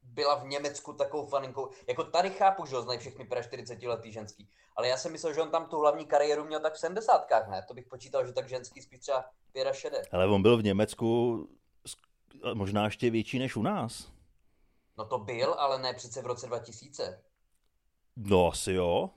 byla 0.02 0.34
v 0.34 0.46
Německu 0.46 0.92
takovou 0.92 1.26
faninkou. 1.26 1.70
Jako 1.88 2.04
tady 2.04 2.30
chápu, 2.30 2.66
že 2.66 2.76
ho 2.76 2.82
znají 2.82 2.98
všechny 2.98 3.24
pre 3.24 3.44
40 3.44 3.82
letý 3.82 4.12
ženský. 4.12 4.48
Ale 4.76 4.88
já 4.88 4.96
jsem 4.96 5.12
myslel, 5.12 5.34
že 5.34 5.40
on 5.40 5.50
tam 5.50 5.66
tu 5.66 5.78
hlavní 5.78 6.06
kariéru 6.06 6.44
měl 6.44 6.60
tak 6.60 6.74
v 6.74 6.78
70 6.78 7.26
ne? 7.48 7.64
To 7.68 7.74
bych 7.74 7.86
počítal, 7.86 8.26
že 8.26 8.32
tak 8.32 8.48
ženský 8.48 8.82
spíš 8.82 8.98
třeba 8.98 9.24
65. 9.72 10.08
Ale 10.12 10.26
on 10.26 10.42
byl 10.42 10.56
v 10.56 10.62
Německu 10.62 11.48
možná 12.54 12.84
ještě 12.84 13.10
větší 13.10 13.38
než 13.38 13.56
u 13.56 13.62
nás. 13.62 14.12
No 14.98 15.04
to 15.04 15.18
byl, 15.18 15.54
ale 15.54 15.78
ne 15.78 15.94
přece 15.94 16.22
v 16.22 16.26
roce 16.26 16.46
2000. 16.46 17.22
No 18.16 18.48
asi 18.48 18.72
jo. 18.72 19.10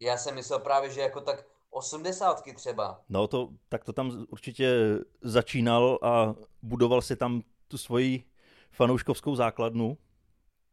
Já 0.00 0.16
jsem 0.16 0.34
myslel 0.34 0.58
právě, 0.58 0.90
že 0.90 1.00
jako 1.00 1.20
tak 1.20 1.46
osmdesátky 1.70 2.54
třeba. 2.54 3.00
No 3.08 3.28
to, 3.28 3.48
tak 3.68 3.84
to 3.84 3.92
tam 3.92 4.26
určitě 4.28 4.98
začínal 5.20 5.98
a 6.02 6.34
budoval 6.62 7.02
si 7.02 7.16
tam 7.16 7.42
tu 7.68 7.78
svoji 7.78 8.24
fanouškovskou 8.70 9.36
základnu. 9.36 9.98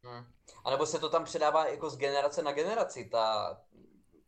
Hmm. 0.03 0.25
A 0.65 0.71
nebo 0.71 0.85
se 0.85 0.99
to 0.99 1.09
tam 1.09 1.23
předává 1.23 1.67
jako 1.67 1.89
z 1.89 1.97
generace 1.97 2.43
na 2.43 2.51
generaci, 2.51 3.09
ta, 3.11 3.57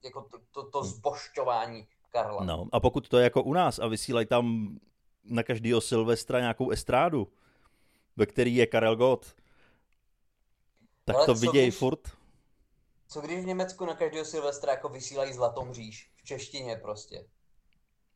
jako 0.03 0.21
to, 0.21 0.39
to, 0.51 0.69
to 0.69 0.83
zbošťování 0.83 1.87
Karla. 2.09 2.43
No 2.43 2.67
a 2.71 2.79
pokud 2.79 3.09
to 3.09 3.17
je 3.17 3.23
jako 3.23 3.43
u 3.43 3.53
nás 3.53 3.79
a 3.79 3.87
vysílají 3.87 4.27
tam 4.27 4.75
na 5.23 5.43
každého 5.43 5.81
Silvestra 5.81 6.39
nějakou 6.39 6.69
estrádu, 6.69 7.27
ve 8.15 8.25
který 8.25 8.55
je 8.55 8.65
Karel 8.65 8.95
Gott, 8.95 9.35
tak 11.05 11.15
Ale 11.15 11.25
to 11.25 11.33
vidějí 11.33 11.67
když, 11.67 11.77
furt. 11.77 12.18
Co 13.11 13.21
když 13.21 13.43
v 13.43 13.47
Německu 13.47 13.85
na 13.85 13.95
každého 13.95 14.25
Silvestra 14.25 14.71
jako 14.71 14.89
vysílají 14.89 15.33
Zlatou 15.33 15.65
mříž? 15.65 16.11
V 16.15 16.23
češtině 16.23 16.75
prostě. 16.75 17.25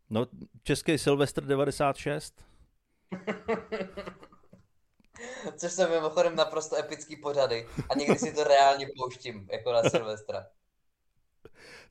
No, 0.09 0.27
český 0.63 0.97
Silvestr 0.97 1.45
96. 1.45 2.45
Což 5.57 5.71
jsou 5.71 5.89
mimochodem 5.89 6.35
naprosto 6.35 6.75
epický 6.77 7.15
pořady. 7.15 7.67
A 7.89 7.95
někdy 7.97 8.19
si 8.19 8.33
to 8.33 8.43
reálně 8.43 8.87
pouštím, 8.97 9.49
jako 9.51 9.71
na 9.71 9.83
Silvestra. 9.83 10.47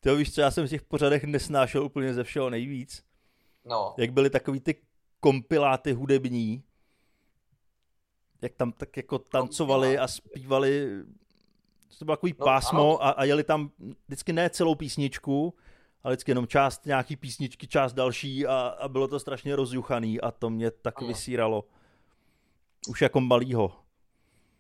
Ty 0.01 0.15
víš 0.15 0.35
co, 0.35 0.41
já 0.41 0.51
jsem 0.51 0.67
v 0.67 0.71
těch 0.71 0.83
pořadech 0.83 1.25
nesnášel 1.25 1.85
úplně 1.85 2.15
ze 2.15 2.25
všeho 2.25 2.51
nejvíc. 2.51 3.05
No. 3.65 3.95
Jak 3.99 4.13
byly 4.13 4.31
takový 4.31 4.61
ty 4.61 4.83
kompiláty 5.21 5.93
hudební, 5.93 6.65
jak 8.43 8.55
tam 8.55 8.73
tak 8.73 8.97
jako 8.97 9.19
tancovali 9.19 9.99
a 9.99 10.09
zpívali, 10.09 10.89
to 11.99 12.05
bylo 12.05 12.17
takový 12.17 12.35
no, 12.39 12.45
pásmo 12.45 13.05
a, 13.05 13.11
a 13.11 13.25
jeli 13.25 13.45
tam 13.45 13.71
vždycky 14.07 14.33
ne 14.33 14.51
celou 14.51 14.75
písničku, 14.75 15.55
ale 16.03 16.15
vždycky 16.15 16.31
jenom 16.31 16.47
část 16.47 16.87
nějaký 16.87 17.17
písničky, 17.17 17.67
část 17.67 17.93
další 17.93 18.47
a, 18.47 18.77
a 18.79 18.89
bylo 18.89 19.09
to 19.09 19.21
strašně 19.21 19.57
rozjuchaný 19.57 20.21
a 20.21 20.31
to 20.31 20.51
mě 20.51 20.71
tak 20.71 20.99
ano. 20.99 21.09
vysíralo. 21.09 21.65
Už 22.89 23.03
jako 23.03 23.21
malýho. 23.21 23.73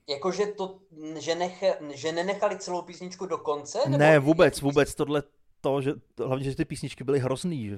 Jakože 0.08 0.46
to, 0.46 0.78
že, 1.18 1.34
neche, 1.34 1.78
že 1.94 2.12
nenechali 2.12 2.58
celou 2.58 2.82
písničku 2.82 3.26
do 3.26 3.38
konce? 3.38 3.78
Nebo 3.86 3.98
ne, 3.98 4.18
vůbec, 4.18 4.60
vůbec 4.60 4.94
tohle 4.94 5.22
to, 5.60 5.80
že 5.80 5.92
hlavně, 6.18 6.50
že 6.50 6.56
ty 6.56 6.64
písničky 6.64 7.04
byly 7.04 7.18
hrozný. 7.18 7.68
Že... 7.68 7.76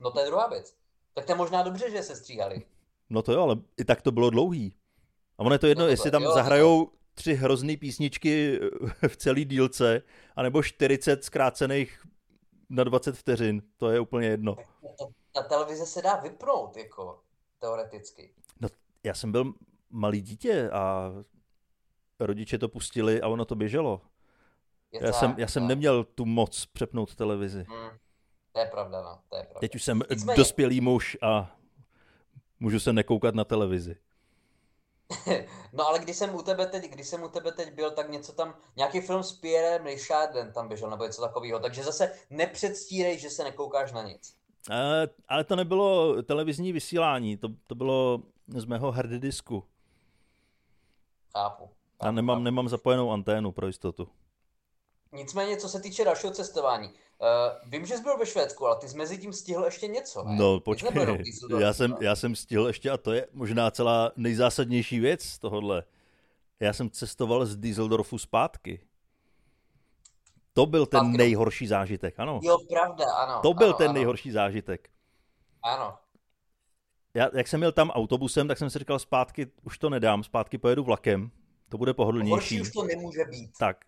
No 0.00 0.10
to 0.10 0.20
je 0.20 0.26
druhá 0.26 0.48
věc. 0.48 0.74
Tak 1.14 1.24
to 1.24 1.32
je 1.32 1.36
možná 1.36 1.62
dobře, 1.62 1.90
že 1.90 2.02
se 2.02 2.16
stříhali. 2.16 2.62
No 3.10 3.22
to 3.22 3.32
jo, 3.32 3.42
ale 3.42 3.56
i 3.76 3.84
tak 3.84 4.02
to 4.02 4.12
bylo 4.12 4.30
dlouhý. 4.30 4.74
A 5.38 5.42
ono 5.42 5.54
je 5.54 5.58
to 5.58 5.66
jedno, 5.66 5.84
no 5.84 5.86
to 5.86 5.90
jestli 5.90 6.10
tam 6.10 6.22
jo, 6.22 6.32
zahrajou 6.34 6.90
tři 7.20 7.34
hrozný 7.34 7.76
písničky 7.76 8.60
v 9.08 9.16
celý 9.16 9.44
dílce, 9.44 10.02
anebo 10.36 10.62
40 10.62 11.24
zkrácených 11.24 12.06
na 12.70 12.84
20 12.84 13.16
vteřin. 13.16 13.62
To 13.76 13.90
je 13.90 14.00
úplně 14.00 14.28
jedno. 14.28 14.56
Ta 15.32 15.42
televize 15.42 15.86
se 15.86 16.02
dá 16.02 16.16
vypnout, 16.16 16.76
jako 16.76 17.20
teoreticky. 17.58 18.34
No, 18.60 18.68
já 19.04 19.14
jsem 19.14 19.32
byl 19.32 19.52
malý 19.90 20.20
dítě 20.20 20.70
a 20.70 21.12
rodiče 22.20 22.58
to 22.58 22.68
pustili 22.68 23.20
a 23.20 23.28
ono 23.28 23.44
to 23.44 23.54
běželo. 23.54 24.00
Je 24.92 25.00
já, 25.00 25.10
tak, 25.10 25.20
jsem, 25.20 25.34
já 25.38 25.48
jsem 25.48 25.66
neměl 25.66 26.04
tu 26.04 26.24
moc 26.24 26.66
přepnout 26.66 27.14
televizi. 27.14 27.64
Hmm. 27.68 27.90
To 28.52 28.60
je 28.60 28.66
pravda, 28.66 29.02
no. 29.02 29.18
To 29.28 29.36
je 29.36 29.42
pravda. 29.42 29.60
Teď 29.60 29.74
už 29.74 29.84
jsem 29.84 30.02
Nicméně... 30.10 30.36
dospělý 30.36 30.80
muž 30.80 31.16
a 31.22 31.56
můžu 32.60 32.80
se 32.80 32.92
nekoukat 32.92 33.34
na 33.34 33.44
televizi. 33.44 33.96
no 35.72 35.86
ale 35.86 35.98
když 35.98 36.16
jsem 36.16 36.34
u 36.34 36.42
tebe 36.42 36.66
teď, 36.66 36.90
když 36.90 37.06
jsem 37.06 37.22
u 37.22 37.28
tebe 37.28 37.52
teď 37.52 37.74
byl, 37.74 37.90
tak 37.90 38.10
něco 38.10 38.32
tam, 38.32 38.54
nějaký 38.76 39.00
film 39.00 39.22
s 39.22 39.32
Pierrem 39.32 39.86
Richardem 39.86 40.52
tam 40.52 40.68
běžel, 40.68 40.90
nebo 40.90 41.04
něco 41.04 41.22
takového, 41.22 41.58
takže 41.60 41.84
zase 41.84 42.12
nepředstírej, 42.30 43.18
že 43.18 43.30
se 43.30 43.44
nekoukáš 43.44 43.92
na 43.92 44.02
nic. 44.02 44.34
Ale, 44.70 45.08
ale 45.28 45.44
to 45.44 45.56
nebylo 45.56 46.22
televizní 46.22 46.72
vysílání, 46.72 47.36
to, 47.36 47.48
to 47.66 47.74
bylo 47.74 48.22
z 48.56 48.64
mého 48.64 48.92
harddisku. 48.92 49.64
Chápu. 51.36 51.70
Já 52.02 52.10
nemám, 52.10 52.44
nemám 52.44 52.68
zapojenou 52.68 53.10
anténu 53.10 53.52
pro 53.52 53.66
jistotu. 53.66 54.08
Nicméně, 55.12 55.56
co 55.56 55.68
se 55.68 55.80
týče 55.80 56.04
dalšího 56.04 56.32
cestování, 56.32 56.88
uh, 56.88 57.70
vím, 57.70 57.86
že 57.86 57.96
jsi 57.96 58.02
byl 58.02 58.18
ve 58.18 58.26
Švédsku, 58.26 58.66
ale 58.66 58.76
ty 58.76 58.88
jsi 58.88 58.96
mezi 58.96 59.18
tím 59.18 59.32
stihl 59.32 59.64
ještě 59.64 59.86
něco, 59.86 60.24
ne? 60.24 60.36
No, 60.36 60.60
počkej, 60.60 61.24
já 61.58 61.72
jsem, 61.72 61.96
já 62.00 62.16
jsem 62.16 62.36
stihl 62.36 62.66
ještě, 62.66 62.90
a 62.90 62.96
to 62.96 63.12
je 63.12 63.26
možná 63.32 63.70
celá 63.70 64.12
nejzásadnější 64.16 65.00
věc 65.00 65.22
z 65.22 65.38
tohohle. 65.38 65.84
Já 66.60 66.72
jsem 66.72 66.90
cestoval 66.90 67.46
z 67.46 67.56
Düsseldorfu 67.56 68.18
zpátky. 68.18 68.80
To 70.52 70.66
byl 70.66 70.86
ten 70.86 71.00
zpátky. 71.00 71.18
nejhorší 71.18 71.66
zážitek, 71.66 72.20
ano. 72.20 72.40
Jo, 72.42 72.58
pravda, 72.68 73.04
ano. 73.12 73.40
To 73.42 73.54
byl 73.54 73.68
ano, 73.68 73.76
ten 73.76 73.88
ano. 73.88 73.94
nejhorší 73.94 74.30
zážitek. 74.30 74.90
Ano. 75.62 75.98
Já, 77.14 77.28
jak 77.34 77.48
jsem 77.48 77.60
měl 77.60 77.72
tam 77.72 77.90
autobusem, 77.90 78.48
tak 78.48 78.58
jsem 78.58 78.70
si 78.70 78.78
říkal, 78.78 78.98
zpátky 78.98 79.46
už 79.62 79.78
to 79.78 79.90
nedám, 79.90 80.24
zpátky 80.24 80.58
pojedu 80.58 80.84
vlakem, 80.84 81.30
to 81.68 81.78
bude 81.78 81.94
pohodlnější. 81.94 82.30
Horší 82.30 82.60
už 82.60 82.70
to 82.70 82.82
nemůže 82.82 83.24
být. 83.24 83.50
Tak, 83.58 83.84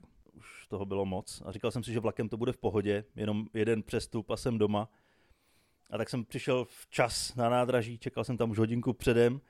toho 0.72 0.86
bylo 0.86 1.04
moc. 1.06 1.42
A 1.44 1.52
říkal 1.52 1.70
jsem 1.70 1.84
si, 1.84 1.92
že 1.92 2.00
vlakem 2.00 2.28
to 2.28 2.36
bude 2.36 2.52
v 2.52 2.56
pohodě, 2.56 3.04
jenom 3.16 3.46
jeden 3.54 3.82
přestup 3.82 4.30
a 4.30 4.36
jsem 4.36 4.58
doma. 4.58 4.88
A 5.90 5.98
tak 5.98 6.10
jsem 6.10 6.24
přišel 6.24 6.64
včas 6.64 7.34
na 7.34 7.48
nádraží, 7.48 7.98
čekal 7.98 8.24
jsem 8.24 8.36
tam 8.36 8.50
už 8.50 8.58
hodinku 8.58 8.92
předem 8.92 9.40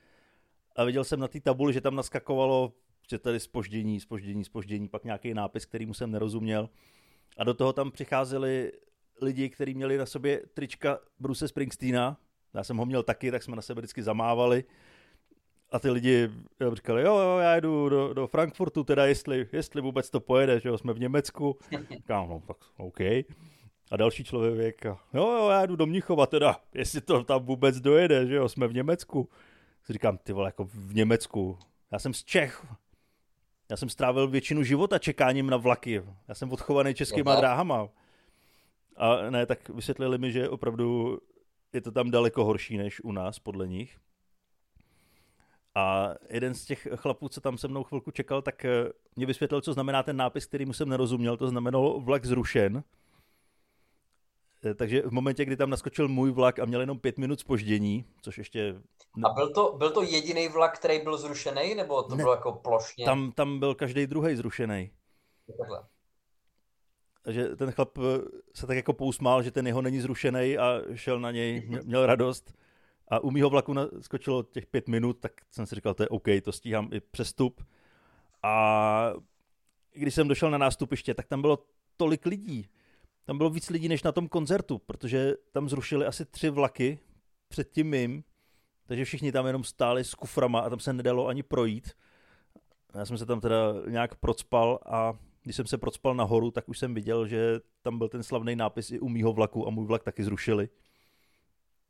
a 0.76 0.84
viděl 0.84 1.04
jsem 1.04 1.20
na 1.20 1.28
té 1.28 1.40
tabuli, 1.40 1.72
že 1.72 1.80
tam 1.80 1.94
naskakovalo, 1.94 2.72
že 3.10 3.18
tady 3.18 3.40
spoždění, 3.40 4.00
spoždění, 4.00 4.44
spoždění, 4.44 4.88
pak 4.88 5.04
nějaký 5.04 5.34
nápis, 5.34 5.66
kterýmu 5.66 5.94
jsem 5.94 6.10
nerozuměl. 6.10 6.68
A 7.38 7.44
do 7.44 7.54
toho 7.54 7.72
tam 7.72 7.90
přicházeli 7.90 8.72
lidi, 9.20 9.50
kteří 9.50 9.74
měli 9.74 9.98
na 9.98 10.06
sobě 10.06 10.42
trička 10.54 10.98
Bruce 11.18 11.48
Springsteena. 11.48 12.20
Já 12.54 12.64
jsem 12.64 12.76
ho 12.76 12.86
měl 12.86 13.02
taky, 13.02 13.30
tak 13.30 13.42
jsme 13.42 13.56
na 13.56 13.62
sebe 13.62 13.80
vždycky 13.80 14.02
zamávali. 14.02 14.64
A 15.72 15.78
ty 15.78 15.90
lidi 15.90 16.30
říkali, 16.72 17.02
jo, 17.02 17.18
jo, 17.18 17.38
já 17.38 17.60
jdu 17.60 17.88
do, 17.88 18.14
do 18.14 18.26
Frankfurtu, 18.26 18.84
teda 18.84 19.06
jestli, 19.06 19.48
jestli 19.52 19.80
vůbec 19.80 20.10
to 20.10 20.20
pojede, 20.20 20.60
že 20.60 20.68
jo, 20.68 20.78
jsme 20.78 20.92
v 20.92 21.00
Německu. 21.00 21.58
Říkám, 21.90 22.28
no 22.28 22.42
tak 22.46 22.56
OK. 22.76 23.00
A 23.90 23.96
další 23.96 24.24
člověk, 24.24 24.84
jo, 24.84 24.98
jo, 25.14 25.48
já 25.50 25.66
jdu 25.66 25.76
do 25.76 25.86
Mnichova, 25.86 26.26
teda, 26.26 26.56
jestli 26.74 27.00
to 27.00 27.24
tam 27.24 27.44
vůbec 27.44 27.80
dojede, 27.80 28.26
že 28.26 28.34
jo, 28.34 28.48
jsme 28.48 28.68
v 28.68 28.74
Německu. 28.74 29.28
Říkám, 29.88 30.18
ty 30.18 30.32
vole, 30.32 30.48
jako 30.48 30.64
v 30.64 30.94
Německu. 30.94 31.58
Já 31.92 31.98
jsem 31.98 32.14
z 32.14 32.24
Čech. 32.24 32.66
Já 33.70 33.76
jsem 33.76 33.88
strávil 33.88 34.28
většinu 34.28 34.62
života 34.62 34.98
čekáním 34.98 35.50
na 35.50 35.56
vlaky. 35.56 36.02
Já 36.28 36.34
jsem 36.34 36.52
odchovaný 36.52 36.94
českýma 36.94 37.36
dráhama. 37.36 37.88
A 38.96 39.30
ne, 39.30 39.46
tak 39.46 39.68
vysvětlili 39.68 40.18
mi, 40.18 40.32
že 40.32 40.48
opravdu 40.48 41.18
je 41.72 41.80
to 41.80 41.92
tam 41.92 42.10
daleko 42.10 42.44
horší 42.44 42.76
než 42.76 43.00
u 43.04 43.12
nás, 43.12 43.38
podle 43.38 43.68
nich. 43.68 43.98
A 45.74 46.14
jeden 46.28 46.54
z 46.54 46.64
těch 46.64 46.88
chlapů, 46.96 47.28
co 47.28 47.40
tam 47.40 47.58
se 47.58 47.68
mnou 47.68 47.84
chvilku 47.84 48.10
čekal, 48.10 48.42
tak 48.42 48.64
eh, 48.64 48.92
mě 49.16 49.26
vysvětlil, 49.26 49.60
co 49.60 49.72
znamená 49.72 50.02
ten 50.02 50.16
nápis, 50.16 50.46
který 50.46 50.64
mu 50.64 50.72
jsem 50.72 50.88
nerozuměl. 50.88 51.36
To 51.36 51.48
znamenalo 51.48 52.00
vlak 52.00 52.26
zrušen. 52.26 52.84
Eh, 54.64 54.74
takže 54.74 55.02
v 55.02 55.10
momentě, 55.10 55.44
kdy 55.44 55.56
tam 55.56 55.70
naskočil 55.70 56.08
můj 56.08 56.30
vlak 56.30 56.58
a 56.58 56.64
měl 56.64 56.80
jenom 56.80 56.98
pět 56.98 57.18
minut 57.18 57.40
spoždění, 57.40 58.04
což 58.22 58.38
ještě... 58.38 58.74
A 59.24 59.32
byl 59.32 59.52
to, 59.52 59.74
byl 59.78 59.90
to 59.90 60.02
jediný 60.02 60.48
vlak, 60.48 60.78
který 60.78 61.00
byl 61.02 61.18
zrušený, 61.18 61.74
nebo 61.74 62.02
to 62.02 62.14
ne, 62.14 62.22
bylo 62.22 62.34
jako 62.34 62.52
plošně? 62.52 63.04
Tam, 63.04 63.32
tam 63.32 63.58
byl 63.58 63.74
každý 63.74 64.06
druhý 64.06 64.36
zrušený. 64.36 64.90
Takhle. 65.58 65.82
Takže 67.22 67.56
ten 67.56 67.70
chlap 67.70 67.98
eh, 67.98 68.02
se 68.54 68.66
tak 68.66 68.76
jako 68.76 68.92
pousmál, 68.92 69.42
že 69.42 69.50
ten 69.50 69.66
jeho 69.66 69.82
není 69.82 70.00
zrušený 70.00 70.58
a 70.58 70.80
šel 70.94 71.20
na 71.20 71.30
něj, 71.30 71.68
měl 71.84 72.06
radost. 72.06 72.54
A 73.08 73.18
u 73.18 73.30
mýho 73.30 73.50
vlaku 73.50 73.74
skočilo 74.00 74.42
těch 74.42 74.66
pět 74.66 74.88
minut, 74.88 75.18
tak 75.20 75.32
jsem 75.50 75.66
si 75.66 75.74
říkal, 75.74 75.94
to 75.94 76.02
je 76.02 76.08
OK, 76.08 76.26
to 76.42 76.52
stíhám 76.52 76.88
i 76.92 77.00
přestup. 77.00 77.64
A 78.42 79.12
když 79.92 80.14
jsem 80.14 80.28
došel 80.28 80.50
na 80.50 80.58
nástupiště, 80.58 81.14
tak 81.14 81.26
tam 81.26 81.40
bylo 81.40 81.66
tolik 81.96 82.26
lidí. 82.26 82.68
Tam 83.24 83.38
bylo 83.38 83.50
víc 83.50 83.70
lidí 83.70 83.88
než 83.88 84.02
na 84.02 84.12
tom 84.12 84.28
koncertu, 84.28 84.78
protože 84.78 85.34
tam 85.52 85.68
zrušili 85.68 86.06
asi 86.06 86.24
tři 86.24 86.50
vlaky 86.50 86.98
před 87.48 87.70
tím 87.70 87.90
mým, 87.90 88.24
takže 88.86 89.04
všichni 89.04 89.32
tam 89.32 89.46
jenom 89.46 89.64
stáli 89.64 90.04
s 90.04 90.14
kuframa 90.14 90.60
a 90.60 90.70
tam 90.70 90.80
se 90.80 90.92
nedalo 90.92 91.26
ani 91.26 91.42
projít. 91.42 91.90
Já 92.94 93.04
jsem 93.04 93.18
se 93.18 93.26
tam 93.26 93.40
teda 93.40 93.56
nějak 93.88 94.14
procpal 94.14 94.78
a 94.86 95.12
když 95.42 95.56
jsem 95.56 95.66
se 95.66 95.78
procpal 95.78 96.14
nahoru, 96.14 96.50
tak 96.50 96.68
už 96.68 96.78
jsem 96.78 96.94
viděl, 96.94 97.26
že 97.26 97.60
tam 97.82 97.98
byl 97.98 98.08
ten 98.08 98.22
slavný 98.22 98.56
nápis 98.56 98.90
i 98.90 99.00
u 99.00 99.08
mýho 99.08 99.32
vlaku 99.32 99.66
a 99.66 99.70
můj 99.70 99.86
vlak 99.86 100.02
taky 100.02 100.24
zrušili. 100.24 100.68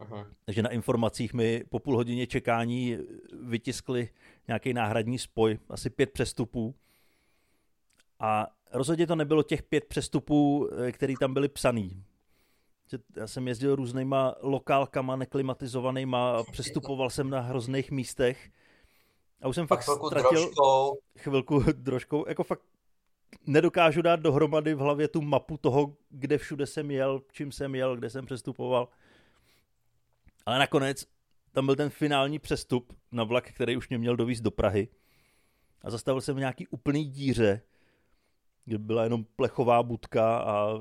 Aha. 0.02 0.26
Takže 0.44 0.62
na 0.62 0.70
informacích 0.70 1.34
mi 1.34 1.64
po 1.68 1.78
půl 1.78 1.96
hodině 1.96 2.26
čekání 2.26 2.98
vytiskli 3.42 4.08
nějaký 4.48 4.72
náhradní 4.72 5.18
spoj, 5.18 5.58
asi 5.68 5.90
pět 5.90 6.10
přestupů. 6.10 6.74
A 8.20 8.46
rozhodně 8.72 9.06
to 9.06 9.16
nebylo 9.16 9.42
těch 9.42 9.62
pět 9.62 9.84
přestupů, 9.84 10.68
eh, 10.86 10.92
který 10.92 11.16
tam 11.16 11.34
byly 11.34 11.48
psaný. 11.48 12.04
Já 13.16 13.26
jsem 13.26 13.48
jezdil 13.48 13.76
různýma 13.76 14.34
lokálkama 14.42 15.16
neklimatizovanýma 15.16 16.36
a 16.36 16.42
přestupoval 16.52 17.10
jsem 17.10 17.30
na 17.30 17.40
hrozných 17.40 17.90
místech. 17.90 18.50
A 19.42 19.48
už 19.48 19.54
jsem 19.54 19.66
fakt 19.66 19.84
chvilku 19.84 20.06
ztratil 20.06 20.30
drožkou. 20.30 20.98
chvilku 21.18 21.58
drožkou. 21.72 22.24
Jako 22.28 22.44
fakt 22.44 22.62
nedokážu 23.46 24.02
dát 24.02 24.20
dohromady 24.20 24.74
v 24.74 24.78
hlavě 24.78 25.08
tu 25.08 25.20
mapu 25.20 25.56
toho, 25.56 25.96
kde 26.10 26.38
všude 26.38 26.66
jsem 26.66 26.90
jel, 26.90 27.22
čím 27.32 27.52
jsem 27.52 27.74
jel, 27.74 27.96
kde 27.96 28.10
jsem 28.10 28.26
přestupoval. 28.26 28.88
Ale 30.46 30.58
nakonec 30.58 31.06
tam 31.52 31.66
byl 31.66 31.76
ten 31.76 31.90
finální 31.90 32.38
přestup 32.38 32.92
na 33.12 33.24
vlak, 33.24 33.52
který 33.52 33.76
už 33.76 33.88
mě 33.88 33.98
měl 33.98 34.16
dovízt 34.16 34.42
do 34.42 34.50
Prahy. 34.50 34.88
A 35.82 35.90
zastavil 35.90 36.20
jsem 36.20 36.36
v 36.36 36.38
nějaký 36.38 36.66
úplný 36.66 37.04
díře, 37.04 37.62
kde 38.64 38.78
byla 38.78 39.04
jenom 39.04 39.24
plechová 39.24 39.82
budka 39.82 40.38
a 40.38 40.78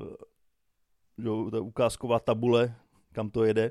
jo, 1.18 1.50
ta 1.50 1.60
ukázková 1.60 2.18
tabule, 2.18 2.74
kam 3.12 3.30
to 3.30 3.44
jede. 3.44 3.70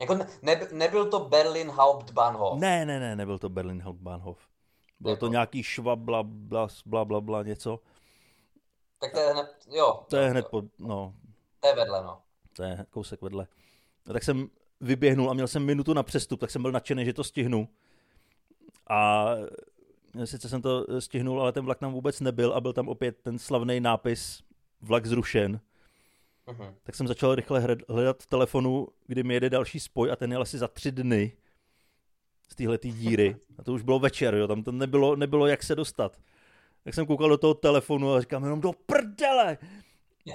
Jako 0.00 0.14
ne, 0.14 0.68
nebyl 0.72 1.10
to 1.10 1.20
Berlin 1.20 1.70
Hauptbahnhof? 1.70 2.60
Ne, 2.60 2.86
ne, 2.86 3.00
ne, 3.00 3.16
nebyl 3.16 3.38
to 3.38 3.48
Berlin 3.48 3.82
Hauptbahnhof. 3.82 4.48
Bylo 5.00 5.12
jako... 5.12 5.20
to 5.20 5.28
nějaký 5.32 5.62
šva, 5.62 5.96
bla, 5.96 6.22
bla, 6.22 6.68
bla, 6.86 7.04
bla, 7.04 7.20
bla, 7.20 7.42
něco. 7.42 7.80
Tak 8.98 9.12
to 9.12 9.20
je 9.20 9.32
hned, 9.32 9.66
jo. 9.68 10.04
To 10.10 10.16
je 10.16 10.30
hned 10.30 10.48
pod, 10.48 10.64
no. 10.78 11.14
To 11.60 11.68
je 11.68 11.74
vedle, 11.74 12.02
no. 12.02 12.22
To 12.52 12.62
je 12.62 12.86
kousek 12.90 13.22
vedle. 13.22 13.46
A 14.10 14.12
tak 14.12 14.24
jsem 14.24 14.50
vyběhnul 14.80 15.30
a 15.30 15.34
měl 15.34 15.48
jsem 15.48 15.64
minutu 15.64 15.94
na 15.94 16.02
přestup, 16.02 16.40
tak 16.40 16.50
jsem 16.50 16.62
byl 16.62 16.72
nadšený, 16.72 17.04
že 17.04 17.12
to 17.12 17.24
stihnu. 17.24 17.68
A 18.88 19.30
sice 20.24 20.48
jsem 20.48 20.62
to 20.62 21.00
stihnul, 21.00 21.42
ale 21.42 21.52
ten 21.52 21.64
vlak 21.64 21.78
tam 21.78 21.92
vůbec 21.92 22.20
nebyl 22.20 22.52
a 22.52 22.60
byl 22.60 22.72
tam 22.72 22.88
opět 22.88 23.16
ten 23.22 23.38
slavný 23.38 23.80
nápis 23.80 24.42
vlak 24.80 25.06
zrušen. 25.06 25.60
Uh-huh. 26.46 26.74
Tak 26.82 26.94
jsem 26.94 27.08
začal 27.08 27.34
rychle 27.34 27.66
hledat 27.88 28.22
v 28.22 28.26
telefonu, 28.26 28.88
kdy 29.06 29.22
mi 29.22 29.34
jede 29.34 29.50
další 29.50 29.80
spoj 29.80 30.10
a 30.10 30.16
ten 30.16 30.32
jel 30.32 30.42
asi 30.42 30.58
za 30.58 30.68
tři 30.68 30.92
dny 30.92 31.32
z 32.52 32.54
téhle 32.54 32.78
díry. 32.82 33.36
A 33.58 33.62
to 33.62 33.72
už 33.72 33.82
bylo 33.82 33.98
večer, 33.98 34.34
jo, 34.34 34.48
tam 34.48 34.62
to 34.62 34.72
nebylo, 34.72 35.16
nebylo 35.16 35.46
jak 35.46 35.62
se 35.62 35.74
dostat. 35.74 36.18
Tak 36.84 36.94
jsem 36.94 37.06
koukal 37.06 37.28
do 37.28 37.38
toho 37.38 37.54
telefonu 37.54 38.12
a 38.12 38.20
říkám 38.20 38.44
jenom 38.44 38.60
do 38.60 38.72
prdele. 38.86 39.58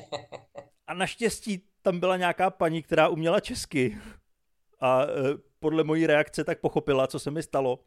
A 0.88 0.94
naštěstí 0.94 1.62
tam 1.82 2.00
byla 2.00 2.18
nějaká 2.18 2.50
paní, 2.50 2.84
která 2.84 3.08
uměla 3.08 3.40
česky 3.40 3.98
a 4.80 5.04
e, 5.04 5.08
podle 5.60 5.84
mojí 5.84 6.08
reakce 6.08 6.44
tak 6.44 6.60
pochopila, 6.60 7.08
co 7.08 7.20
se 7.20 7.32
mi 7.32 7.44
stalo 7.44 7.80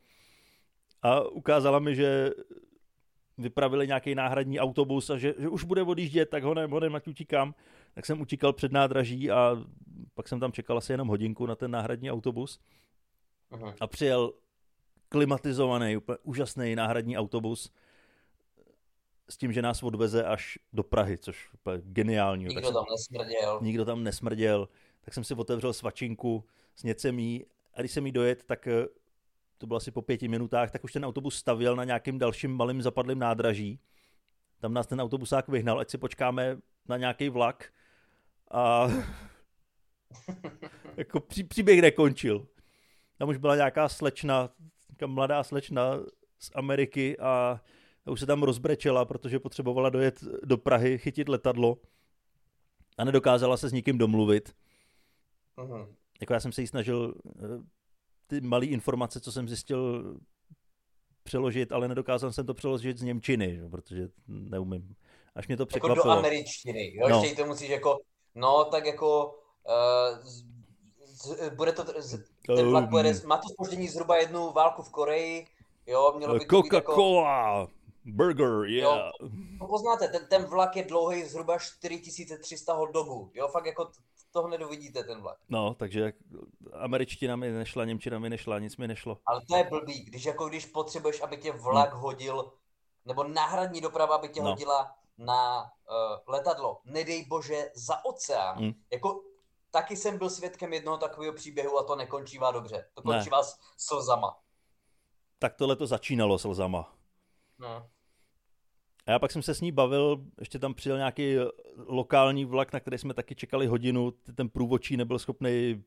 a 1.02 1.20
ukázala 1.20 1.78
mi, 1.78 1.94
že 1.94 2.30
vypravili 3.38 3.86
nějaký 3.86 4.14
náhradní 4.14 4.60
autobus 4.60 5.10
a 5.10 5.18
že, 5.18 5.34
že 5.38 5.48
už 5.48 5.64
bude 5.64 5.82
odjíždět, 5.82 6.30
tak 6.30 6.42
ho 6.42 6.54
ne, 6.54 6.66
honem, 6.66 6.94
ať 6.94 7.08
utíkám. 7.08 7.54
Tak 7.94 8.06
jsem 8.06 8.20
utíkal 8.20 8.52
před 8.52 8.72
nádraží 8.72 9.30
a 9.30 9.56
pak 10.14 10.28
jsem 10.28 10.40
tam 10.40 10.52
čekal 10.52 10.78
asi 10.78 10.92
jenom 10.92 11.08
hodinku 11.08 11.46
na 11.46 11.56
ten 11.56 11.70
náhradní 11.70 12.10
autobus. 12.10 12.60
Aha. 13.50 13.74
A 13.80 13.86
přijel 13.86 14.32
klimatizovaný, 15.08 15.96
úplně 15.96 16.18
úžasný 16.22 16.76
náhradní 16.76 17.18
autobus 17.18 17.72
s 19.28 19.36
tím, 19.36 19.52
že 19.52 19.62
nás 19.62 19.82
odveze 19.82 20.24
až 20.24 20.58
do 20.72 20.82
Prahy, 20.82 21.18
což 21.18 21.50
je 21.72 21.78
geniální. 21.78 22.44
Nikdo 22.44 22.60
tak 22.60 22.72
tam 22.72 22.84
jsem, 22.84 22.92
nesmrděl. 22.92 23.58
Nikdo 23.62 23.84
tam 23.84 24.04
nesmrděl. 24.04 24.68
Tak 25.00 25.14
jsem 25.14 25.24
si 25.24 25.34
otevřel 25.34 25.72
svačinku 25.72 26.44
s 26.78 26.82
něcemí 26.82 27.44
a 27.74 27.80
když 27.80 27.92
jsem 27.92 28.06
jí 28.06 28.12
dojet, 28.12 28.44
tak 28.44 28.66
eh, 28.66 28.86
to 29.58 29.66
bylo 29.66 29.76
asi 29.76 29.90
po 29.90 30.02
pěti 30.02 30.28
minutách, 30.28 30.70
tak 30.70 30.84
už 30.84 30.92
ten 30.92 31.04
autobus 31.04 31.36
stavěl 31.36 31.76
na 31.76 31.84
nějakým 31.84 32.18
dalším 32.18 32.56
malým 32.56 32.82
zapadlým 32.82 33.18
nádraží. 33.18 33.80
Tam 34.60 34.74
nás 34.74 34.86
ten 34.86 35.00
autobusák 35.00 35.48
vyhnal, 35.48 35.78
ať 35.78 35.90
si 35.90 35.98
počkáme 35.98 36.58
na 36.88 36.96
nějaký 36.96 37.28
vlak 37.28 37.72
a 38.50 38.88
jako 40.96 41.20
pří, 41.20 41.44
příběh 41.44 41.80
nekončil. 41.80 42.46
Tam 43.18 43.28
už 43.28 43.36
byla 43.36 43.56
nějaká 43.56 43.88
slečna, 43.88 44.50
mladá 45.06 45.42
slečna 45.42 45.98
z 46.38 46.50
Ameriky 46.54 47.18
a 47.18 47.60
už 48.06 48.20
se 48.20 48.26
tam 48.26 48.42
rozbrečela, 48.42 49.04
protože 49.04 49.38
potřebovala 49.38 49.90
dojet 49.90 50.24
do 50.44 50.58
Prahy, 50.58 50.98
chytit 50.98 51.28
letadlo 51.28 51.78
a 52.98 53.04
nedokázala 53.04 53.56
se 53.56 53.68
s 53.68 53.72
nikým 53.72 53.98
domluvit. 53.98 54.54
Uh-huh. 55.56 55.88
Jako 56.20 56.32
já 56.32 56.40
jsem 56.40 56.52
se 56.52 56.60
jí 56.60 56.66
snažil 56.66 57.14
eh, 57.26 57.62
ty 58.26 58.40
malé 58.40 58.66
informace, 58.66 59.20
co 59.20 59.32
jsem 59.32 59.48
zjistil, 59.48 60.16
přeložit, 61.22 61.72
ale 61.72 61.88
nedokázal 61.88 62.32
jsem 62.32 62.46
to 62.46 62.54
přeložit 62.54 62.98
z 62.98 63.02
Němčiny, 63.02 63.60
protože 63.70 64.08
neumím. 64.26 64.94
Až 65.34 65.48
mě 65.48 65.56
to 65.56 65.66
překvapilo. 65.66 65.96
Jako 65.96 66.08
do 66.08 66.18
američtiny, 66.18 66.94
jo? 66.94 67.08
No. 67.08 67.22
Ještě 67.22 67.42
to 67.42 67.48
musíš 67.48 67.68
jako, 67.68 67.98
no 68.34 68.64
tak 68.64 68.86
jako, 68.86 69.26
uh, 69.28 70.26
z, 70.26 70.44
z, 71.04 71.50
bude 71.54 71.72
to, 71.72 71.84
z, 71.98 72.18
ten 72.46 72.70
vlak 72.70 72.90
pojede, 72.90 73.20
má 73.26 73.36
to 73.36 73.48
spoždění 73.48 73.88
zhruba 73.88 74.16
jednu 74.16 74.52
válku 74.52 74.82
v 74.82 74.90
Koreji, 74.90 75.46
jo, 75.86 76.14
mělo 76.16 76.34
by 76.34 76.40
to 76.40 76.56
Coca-Cola! 76.56 77.60
Jako, 77.60 77.72
Burger, 78.04 78.64
yeah. 78.64 78.84
Jo, 78.84 79.28
no, 79.60 79.66
poznáte, 79.66 80.08
ten, 80.08 80.26
ten 80.26 80.44
vlak 80.44 80.76
je 80.76 80.84
dlouhý 80.84 81.24
zhruba 81.24 81.58
4300 81.58 82.72
hot 82.72 82.92
dogů, 82.92 83.30
jo, 83.34 83.48
fakt 83.48 83.66
jako 83.66 83.90
toho 84.32 84.48
nedovidíte, 84.48 85.04
ten 85.04 85.20
vlak. 85.20 85.38
No, 85.48 85.74
takže 85.74 86.12
američtina 86.72 87.36
mi 87.36 87.50
nešla, 87.50 87.84
němčina 87.84 88.18
mi 88.18 88.30
nešla, 88.30 88.58
nic 88.58 88.76
mi 88.76 88.88
nešlo. 88.88 89.18
Ale 89.26 89.40
to 89.48 89.56
je 89.56 89.64
blbý, 89.64 90.04
když 90.04 90.24
jako 90.24 90.48
když 90.48 90.66
potřebuješ, 90.66 91.20
aby 91.20 91.36
tě 91.36 91.52
vlak 91.52 91.92
hmm. 91.92 92.02
hodil, 92.02 92.52
nebo 93.04 93.24
náhradní 93.24 93.80
doprava, 93.80 94.14
aby 94.14 94.28
tě 94.28 94.42
no. 94.42 94.50
hodila 94.50 94.94
na 95.18 95.62
uh, 95.62 96.34
letadlo, 96.34 96.80
nedej 96.84 97.26
bože, 97.26 97.70
za 97.74 98.04
oceán. 98.04 98.58
Hmm. 98.58 98.72
Jako 98.92 99.22
taky 99.70 99.96
jsem 99.96 100.18
byl 100.18 100.30
svědkem 100.30 100.72
jednoho 100.72 100.98
takového 100.98 101.34
příběhu 101.34 101.78
a 101.78 101.82
to 101.82 101.96
nekončívá 101.96 102.50
dobře. 102.50 102.90
To 102.94 103.02
končí 103.02 103.30
ne. 103.30 103.38
slzama. 103.76 104.36
Tak 105.38 105.54
tohle 105.54 105.76
to 105.76 105.86
začínalo 105.86 106.38
slzama. 106.38 106.94
No. 107.58 107.88
A 109.08 109.10
já 109.10 109.18
pak 109.18 109.32
jsem 109.32 109.42
se 109.42 109.54
s 109.54 109.60
ní 109.60 109.72
bavil, 109.72 110.24
ještě 110.40 110.58
tam 110.58 110.74
přijel 110.74 110.96
nějaký 110.96 111.36
lokální 111.86 112.44
vlak, 112.44 112.72
na 112.72 112.80
který 112.80 112.98
jsme 112.98 113.14
taky 113.14 113.34
čekali 113.34 113.66
hodinu, 113.66 114.10
ten 114.34 114.48
průvočí 114.48 114.96
nebyl 114.96 115.18
schopný 115.18 115.84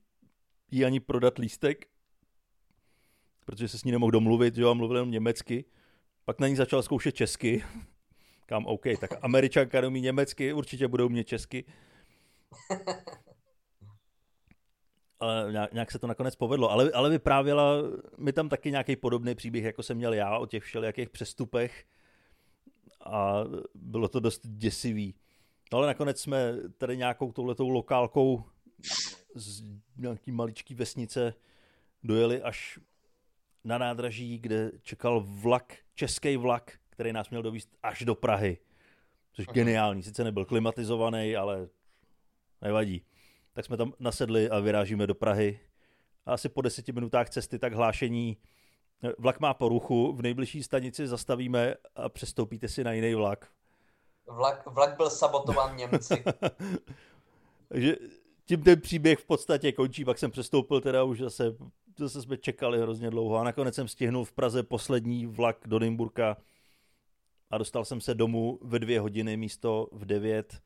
jí 0.72 0.86
ani 0.86 1.00
prodat 1.00 1.38
lístek, 1.38 1.88
protože 3.46 3.68
se 3.68 3.78
s 3.78 3.84
ní 3.84 3.92
nemohl 3.92 4.12
domluvit, 4.12 4.56
že 4.56 4.62
jo, 4.62 4.70
a 4.70 4.74
mluvil 4.74 4.98
jenom 4.98 5.12
německy. 5.12 5.66
Pak 6.26 6.40
na 6.40 6.48
ní 6.48 6.56
začal 6.56 6.84
zkoušet 6.84 7.16
česky. 7.16 7.64
Kam 8.46 8.66
OK, 8.66 8.84
tak 9.00 9.12
američanka 9.22 9.88
umí 9.88 10.02
německy, 10.02 10.54
určitě 10.54 10.88
budou 10.88 11.10
mě 11.10 11.24
česky. 11.24 11.66
Ale 15.20 15.54
nějak 15.74 15.92
se 15.92 16.00
to 16.00 16.08
nakonec 16.08 16.36
povedlo. 16.36 16.72
Ale, 16.72 16.92
ale 16.92 17.10
vyprávěla 17.10 17.76
mi 18.18 18.34
tam 18.34 18.50
taky 18.50 18.72
nějaký 18.72 18.96
podobný 18.96 19.36
příběh, 19.36 19.64
jako 19.64 19.84
jsem 19.84 19.98
měl 19.98 20.14
já 20.14 20.38
o 20.38 20.46
těch 20.46 20.64
všelijakých 20.64 21.10
přestupech 21.10 21.86
a 23.06 23.44
bylo 23.76 24.08
to 24.08 24.20
dost 24.20 24.48
děsivý. 24.48 25.16
No 25.72 25.78
ale 25.78 25.88
nakonec 25.88 26.22
jsme 26.22 26.54
tady 26.78 26.98
nějakou 26.98 27.32
touhletou 27.32 27.70
lokálkou 27.70 28.44
z 29.36 29.64
nějaký 29.98 30.32
maličký 30.32 30.76
vesnice 30.76 31.34
dojeli 32.04 32.42
až 32.42 32.80
na 33.64 33.78
nádraží, 33.78 34.40
kde 34.40 34.72
čekal 34.82 35.22
vlak, 35.28 35.78
český 35.96 36.38
vlak, 36.38 36.80
který 36.90 37.14
nás 37.14 37.30
měl 37.30 37.42
dovíst 37.42 37.70
až 37.84 38.02
do 38.02 38.16
Prahy. 38.16 38.58
Což 39.34 39.48
Aha. 39.48 39.54
geniální, 39.54 40.04
sice 40.04 40.24
nebyl 40.24 40.46
klimatizovaný, 40.46 41.36
ale 41.36 41.70
nevadí. 42.62 43.06
Tak 43.54 43.66
jsme 43.66 43.78
tam 43.78 43.94
nasedli 44.00 44.50
a 44.50 44.60
vyrážíme 44.60 45.08
do 45.08 45.16
Prahy. 45.16 45.60
A 46.26 46.34
asi 46.34 46.50
po 46.50 46.62
deseti 46.62 46.92
minutách 46.92 47.30
cesty 47.30 47.60
tak 47.60 47.74
hlášení 47.74 48.38
Vlak 49.18 49.40
má 49.40 49.54
poruchu, 49.54 50.14
v 50.14 50.22
nejbližší 50.22 50.64
stanici 50.64 51.08
zastavíme 51.08 51.76
a 51.96 52.10
přestoupíte 52.10 52.68
si 52.68 52.84
na 52.84 52.92
jiný 52.92 53.14
vlak. 53.14 53.48
Vlak, 54.28 54.66
vlak 54.66 54.98
byl 54.98 55.10
sabotován 55.10 55.76
Němci. 55.76 56.24
Takže 57.70 57.96
tím 58.46 58.64
ten 58.64 58.82
příběh 58.82 59.20
v 59.20 59.26
podstatě 59.26 59.72
končí, 59.72 60.06
pak 60.06 60.18
jsem 60.18 60.32
přestoupil 60.32 60.82
teda 60.82 61.04
už 61.04 61.20
zase, 61.20 61.56
zase 61.98 62.22
jsme 62.22 62.38
čekali 62.38 62.82
hrozně 62.82 63.10
dlouho 63.10 63.38
a 63.38 63.44
nakonec 63.44 63.76
jsem 63.76 63.88
stihnul 63.88 64.26
v 64.26 64.32
Praze 64.32 64.64
poslední 64.64 65.26
vlak 65.26 65.58
do 65.66 65.80
Nymburka 65.80 66.38
a 67.50 67.58
dostal 67.58 67.86
jsem 67.86 68.02
se 68.02 68.14
domů 68.14 68.60
ve 68.62 68.80
dvě 68.80 69.00
hodiny 69.00 69.38
místo 69.38 69.88
v 69.92 70.06
devět 70.06 70.62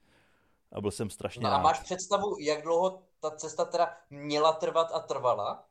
a 0.72 0.82
byl 0.82 0.92
jsem 0.92 1.10
strašně 1.10 1.44
No 1.44 1.52
a 1.52 1.62
máš 1.62 1.80
představu, 1.80 2.36
jak 2.40 2.64
dlouho 2.64 3.02
ta 3.20 3.32
cesta 3.32 3.66
teda 3.66 3.98
měla 4.10 4.54
trvat 4.54 4.92
a 4.94 5.00
trvala? 5.00 5.64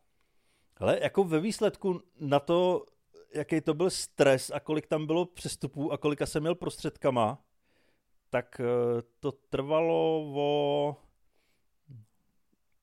Ale 0.77 0.99
jako 1.03 1.25
ve 1.25 1.41
výsledku 1.41 2.03
na 2.21 2.41
to, 2.41 2.87
jaký 3.35 3.61
to 3.61 3.75
byl 3.75 3.91
stres 3.91 4.51
a 4.51 4.61
kolik 4.61 4.87
tam 4.87 5.07
bylo 5.07 5.27
přestupů 5.27 5.93
a 5.93 5.99
kolika 5.99 6.27
jsem 6.27 6.43
měl 6.43 6.55
prostředkama, 6.55 7.39
tak 8.31 8.61
eh, 8.61 8.65
to 9.21 9.33
trvalo 9.33 10.33
o 10.35 10.97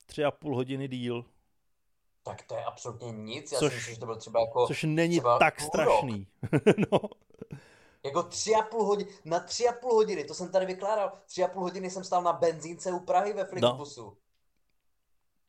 tři 0.06 0.24
a 0.24 0.30
půl 0.30 0.56
hodiny 0.56 0.88
díl. 0.88 1.24
Tak 2.22 2.42
to 2.42 2.54
je 2.54 2.64
absolutně 2.64 3.12
nic. 3.12 3.52
Já 3.52 3.58
což, 3.58 3.72
si 3.72 3.76
myslím, 3.76 3.94
že 3.94 4.00
to 4.00 4.06
bylo 4.06 4.18
třeba 4.18 4.40
jako... 4.40 4.66
Což 4.66 4.82
není 4.82 5.20
tak 5.38 5.60
strašný. 5.60 6.26
no. 6.92 7.00
Jako 8.04 8.22
tři 8.22 8.54
a 8.54 8.62
půl 8.62 8.84
hodiny, 8.84 9.10
na 9.24 9.40
tři 9.40 9.68
a 9.68 9.72
půl 9.72 9.94
hodiny, 9.94 10.24
to 10.24 10.34
jsem 10.34 10.52
tady 10.52 10.66
vykládal, 10.66 11.12
tři 11.26 11.44
a 11.44 11.48
půl 11.48 11.62
hodiny 11.62 11.90
jsem 11.90 12.04
stál 12.04 12.22
na 12.22 12.32
benzínce 12.32 12.92
u 12.92 13.00
Prahy 13.00 13.32
ve 13.32 13.44
Flixbusu. 13.44 14.04
No. 14.04 14.16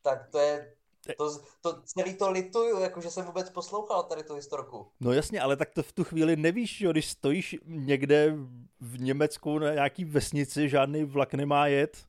Tak 0.02 0.30
to 0.30 0.38
je, 0.38 0.73
to, 1.18 1.38
to 1.60 1.82
celý 1.82 2.14
to 2.14 2.30
lituju, 2.30 2.80
jakože 2.80 3.10
jsem 3.10 3.24
vůbec 3.24 3.50
poslouchal 3.50 4.02
tady 4.02 4.22
tu 4.22 4.34
historku. 4.34 4.86
No 5.00 5.12
jasně, 5.12 5.40
ale 5.40 5.56
tak 5.56 5.70
to 5.70 5.82
v 5.82 5.92
tu 5.92 6.04
chvíli 6.04 6.36
nevíš, 6.36 6.80
jo, 6.80 6.92
když 6.92 7.08
stojíš 7.08 7.56
někde 7.64 8.34
v 8.80 9.00
Německu 9.00 9.58
na 9.58 9.74
nějaký 9.74 10.04
vesnici, 10.04 10.68
žádný 10.68 11.04
vlak 11.04 11.34
nemá 11.34 11.66
jet, 11.66 12.06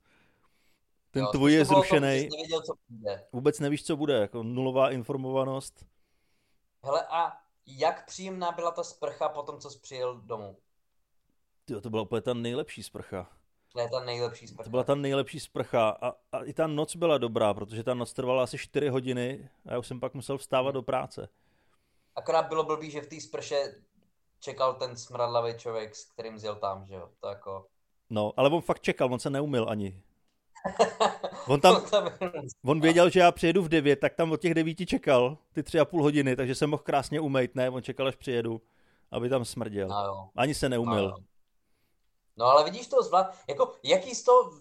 ten 1.12 1.23
jo, 1.23 1.31
tvůj 1.31 1.53
je 1.53 1.65
zrušený. 1.65 2.29
Nevěděl, 2.31 2.62
co 2.62 2.73
bude. 2.89 3.27
Vůbec 3.34 3.60
nevíš, 3.60 3.86
co 3.86 3.95
bude, 3.95 4.13
jako 4.13 4.43
nulová 4.43 4.91
informovanost. 4.91 5.86
Hele, 6.84 7.08
a 7.10 7.38
jak 7.67 8.05
příjemná 8.05 8.51
byla 8.51 8.71
ta 8.71 8.84
sprcha 8.84 9.29
po 9.29 9.43
tom, 9.43 9.60
co 9.60 9.69
jsi 9.69 9.79
přijel 9.79 10.21
domů? 10.21 10.58
Jo, 11.69 11.81
to 11.81 11.89
byla 11.89 12.01
úplně 12.01 12.21
ta 12.21 12.34
nejlepší 12.34 12.84
sprcha. 12.84 13.29
To 13.75 13.81
je 13.81 13.89
ta 13.89 13.99
nejlepší 13.99 14.47
sprcha. 14.47 14.63
To 14.63 14.69
byla 14.69 14.83
ta 14.83 14.95
nejlepší 14.95 15.39
sprcha 15.39 15.89
a, 15.89 16.13
a 16.31 16.43
i 16.43 16.53
ta 16.53 16.67
noc 16.67 16.95
byla 16.95 17.17
dobrá, 17.17 17.53
protože 17.53 17.83
ta 17.83 17.93
noc 17.93 18.13
trvala 18.13 18.43
asi 18.43 18.57
4 18.57 18.89
hodiny 18.89 19.49
a 19.65 19.71
já 19.71 19.79
už 19.79 19.88
jsem 19.88 19.99
pak 19.99 20.13
musel 20.13 20.38
vstávat 20.38 20.73
do 20.73 20.81
práce. 20.81 21.29
Akorát 22.15 22.47
bylo 22.47 22.63
blbý, 22.63 22.91
že 22.91 23.01
v 23.01 23.07
té 23.07 23.21
sprše 23.21 23.75
čekal 24.39 24.73
ten 24.73 24.97
smradlavý 24.97 25.53
člověk, 25.57 25.95
s 25.95 26.05
kterým 26.05 26.39
zjel 26.39 26.55
tam, 26.55 26.85
že 26.85 26.95
jo? 26.95 27.09
To 27.19 27.27
jako... 27.27 27.65
No, 28.09 28.33
ale 28.38 28.49
on 28.49 28.61
fakt 28.61 28.81
čekal, 28.81 29.13
on 29.13 29.19
se 29.19 29.29
neumil 29.29 29.69
ani. 29.69 30.01
On 31.47 31.61
tam, 31.61 31.81
on 32.65 32.81
věděl, 32.81 33.09
že 33.09 33.19
já 33.19 33.31
přijedu 33.31 33.63
v 33.63 33.69
9, 33.69 33.99
tak 33.99 34.15
tam 34.15 34.31
od 34.31 34.41
těch 34.41 34.53
9 34.53 34.75
čekal 34.85 35.38
ty 35.51 35.63
tři 35.63 35.79
a 35.79 35.85
půl 35.85 36.03
hodiny, 36.03 36.35
takže 36.35 36.55
jsem 36.55 36.69
mohl 36.69 36.83
krásně 36.83 37.19
umejt, 37.19 37.55
ne? 37.55 37.69
On 37.69 37.83
čekal, 37.83 38.07
až 38.07 38.15
přijedu, 38.15 38.61
aby 39.11 39.29
tam 39.29 39.45
smrděl. 39.45 39.88
No. 39.88 40.29
Ani 40.35 40.53
se 40.53 40.69
neumil. 40.69 41.15
No, 42.38 42.45
ale 42.45 42.63
vidíš 42.63 42.88
to 42.88 43.04
zvlád, 43.04 43.36
jako 43.48 43.74
jaký 43.84 44.15
z 44.15 44.24
toho, 44.24 44.52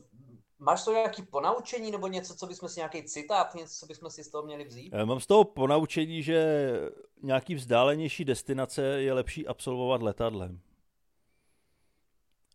máš 0.58 0.84
to 0.84 0.92
nějaký 0.92 1.22
ponaučení 1.22 1.90
nebo 1.90 2.06
něco, 2.06 2.34
co 2.34 2.46
bychom 2.46 2.68
si 2.68 2.80
nějaký 2.80 3.02
citát, 3.02 3.54
něco, 3.54 3.74
co 3.74 3.86
bychom 3.86 4.10
si 4.10 4.24
z 4.24 4.28
toho 4.28 4.44
měli 4.44 4.64
vzít? 4.64 4.92
Já 4.92 5.04
mám 5.04 5.20
z 5.20 5.26
toho 5.26 5.44
ponaučení, 5.44 6.22
že 6.22 6.70
nějaký 7.22 7.54
vzdálenější 7.54 8.24
destinace 8.24 8.82
je 8.82 9.12
lepší 9.12 9.46
absolvovat 9.46 10.02
letadlem. 10.02 10.60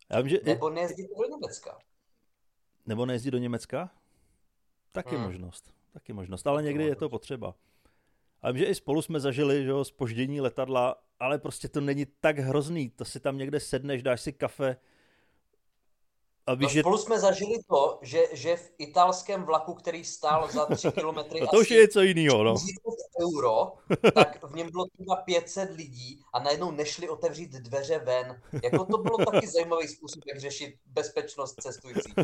Já 0.10 0.22
vím, 0.22 0.30
že... 0.30 0.40
Nebo 0.44 0.70
nejezdit 0.70 1.08
do 1.18 1.26
Německa. 1.36 1.80
Nebo 2.86 3.06
nejezdit 3.06 3.32
do 3.32 3.38
Německa? 3.38 3.92
Taky 4.92 5.16
hmm. 5.16 5.26
možnost. 5.26 5.74
Taky 5.94 6.14
možnost, 6.14 6.48
ale 6.48 6.64
někdy 6.64 6.84
je 6.84 6.96
to 6.96 7.10
potřeba. 7.10 7.56
A 8.42 8.52
vím, 8.52 8.58
že 8.58 8.66
i 8.66 8.76
spolu 8.76 9.02
jsme 9.02 9.20
zažili 9.20 9.64
že 9.64 9.70
jo, 9.70 9.84
spoždění 9.84 10.42
letadla, 10.42 10.96
ale 11.20 11.40
prostě 11.40 11.70
to 11.70 11.82
není 11.82 12.06
tak 12.06 12.40
hrozný. 12.40 12.90
To 12.90 13.06
si 13.06 13.20
tam 13.20 13.38
někde 13.38 13.60
sedneš, 13.60 14.04
dáš 14.04 14.22
si 14.22 14.34
kafe, 14.34 14.78
a 16.50 16.54
víš, 16.54 16.76
no, 16.76 16.82
spolu 16.82 16.98
jsme 16.98 17.20
zažili 17.20 17.60
to, 17.68 18.00
že, 18.02 18.24
že 18.34 18.56
v 18.56 18.72
italském 18.78 19.44
vlaku, 19.44 19.74
který 19.74 20.04
stál 20.06 20.52
za 20.52 20.66
3 20.66 20.92
kilometry 20.96 21.40
to 21.52 21.60
už 21.60 21.72
je 21.72 21.82
něco 21.82 22.02
jiného, 22.02 22.44
no. 22.44 22.56
euro, 23.22 23.74
tak 24.14 24.44
v 24.44 24.56
něm 24.56 24.72
bylo 24.72 24.86
třeba 24.86 25.16
500 25.16 25.76
lidí 25.76 26.22
a 26.34 26.40
najednou 26.40 26.72
nešli 26.72 27.10
otevřít 27.10 27.52
dveře 27.52 28.00
ven. 28.00 28.42
Jako 28.64 28.86
to 28.86 28.98
bylo 28.98 29.18
taky 29.18 29.48
zajímavý 29.48 29.88
způsob, 29.88 30.24
jak 30.28 30.40
řešit 30.40 30.76
bezpečnost 30.86 31.56
cestujících. 31.62 32.14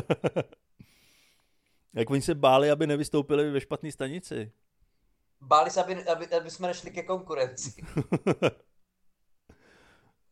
Jak 1.94 2.10
oni 2.10 2.22
se 2.22 2.34
báli, 2.34 2.70
aby 2.70 2.86
nevystoupili 2.86 3.50
ve 3.50 3.60
špatné 3.60 3.92
stanici. 3.92 4.52
Báli 5.40 5.70
se, 5.70 5.82
aby, 5.82 6.04
aby, 6.04 6.26
aby 6.26 6.50
jsme 6.50 6.68
nešli 6.68 6.90
ke 6.90 7.02
konkurenci. 7.02 7.72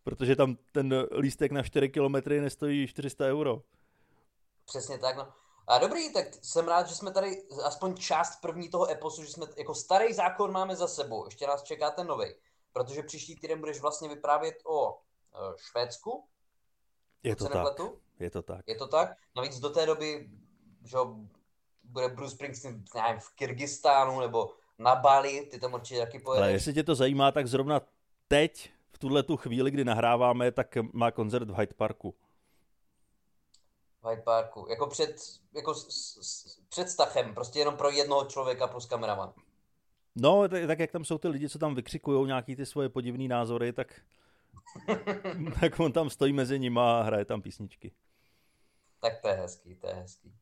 Protože 0.04 0.37
tam 0.37 0.57
ten 0.72 1.07
lístek 1.18 1.52
na 1.52 1.62
4 1.62 1.88
kilometry 1.88 2.40
nestojí 2.40 2.87
400 2.87 3.24
euro. 3.26 3.62
Přesně 4.64 4.98
tak, 4.98 5.16
no. 5.16 5.33
A 5.66 5.79
dobrý, 5.79 6.12
tak 6.12 6.27
jsem 6.42 6.68
rád, 6.68 6.88
že 6.88 6.94
jsme 6.94 7.11
tady 7.11 7.48
aspoň 7.64 7.96
část 7.96 8.40
první 8.40 8.68
toho 8.68 8.90
eposu, 8.90 9.24
že 9.24 9.33
jsme 9.33 9.46
jako 9.57 9.74
starý 9.74 10.14
zákon 10.14 10.53
máme 10.53 10.77
za 10.77 10.88
sebou. 10.88 11.24
Ještě 11.24 11.46
nás 11.46 11.62
čeká 11.62 11.90
ten 11.90 12.07
nový. 12.07 12.35
Protože 12.72 13.03
příští 13.03 13.37
týden 13.37 13.61
budeš 13.61 13.81
vlastně 13.81 14.09
vyprávět 14.09 14.55
o 14.64 14.92
uh, 14.92 14.98
Švédsku. 15.57 16.24
Je 17.22 17.37
to 17.37 17.44
tak. 17.44 17.55
Nepletu. 17.55 18.00
Je 18.18 18.31
to 18.31 18.42
tak. 18.42 18.64
Je 18.66 18.74
to 18.74 18.87
tak. 18.87 19.16
Navíc 19.37 19.59
do 19.59 19.70
té 19.70 19.87
doby, 19.87 20.31
že 20.85 20.96
bude 21.85 22.09
Bruce 22.09 22.35
Springsteen 22.35 22.85
nevím, 22.94 23.20
v 23.20 23.31
Kyrgyzstánu 23.35 24.20
nebo 24.20 24.50
na 24.79 24.96
Bali, 24.96 25.48
ty 25.50 25.61
tam 25.61 25.74
určitě 25.74 26.00
taky 26.00 26.18
pojedeš. 26.18 26.42
Ale 26.42 26.53
jestli 26.53 26.74
tě 26.74 26.83
to 26.83 26.94
zajímá, 26.94 27.33
tak 27.33 27.46
zrovna 27.46 27.81
teď, 28.29 28.70
v 28.92 28.98
tuhle 28.98 29.22
tu 29.22 29.37
chvíli, 29.37 29.70
kdy 29.70 29.85
nahráváme, 29.85 30.53
tak 30.53 30.77
má 30.92 31.11
koncert 31.11 31.50
v 31.50 31.55
Hyde 31.55 31.74
Parku. 31.74 32.14
Hyde 34.08 34.22
Parku. 34.22 34.66
Jako 34.70 34.86
před, 34.86 35.16
jako 35.54 35.74
s, 35.74 35.88
s, 36.20 36.58
před 36.68 36.88
Stachem, 36.88 37.34
prostě 37.34 37.58
jenom 37.58 37.76
pro 37.76 37.90
jednoho 37.90 38.24
člověka 38.24 38.66
plus 38.66 38.86
kameraman. 38.86 39.32
No, 40.14 40.48
tak, 40.48 40.66
tak 40.66 40.78
jak 40.78 40.92
tam 40.92 41.04
jsou 41.04 41.18
ty 41.18 41.28
lidi, 41.28 41.48
co 41.48 41.58
tam 41.58 41.74
vykřikují 41.74 42.26
nějaký 42.26 42.56
ty 42.56 42.66
svoje 42.66 42.88
podivné 42.88 43.28
názory, 43.28 43.72
tak, 43.72 44.00
tak 45.60 45.80
on 45.80 45.92
tam 45.92 46.10
stojí 46.10 46.32
mezi 46.32 46.58
nimi 46.58 46.80
a 46.82 47.02
hraje 47.02 47.24
tam 47.24 47.42
písničky. 47.42 47.92
Tak 49.00 49.20
to 49.20 49.28
je 49.28 49.34
hezký, 49.34 49.76
to 49.76 49.86
je 49.86 49.94
hezký. 49.94 50.34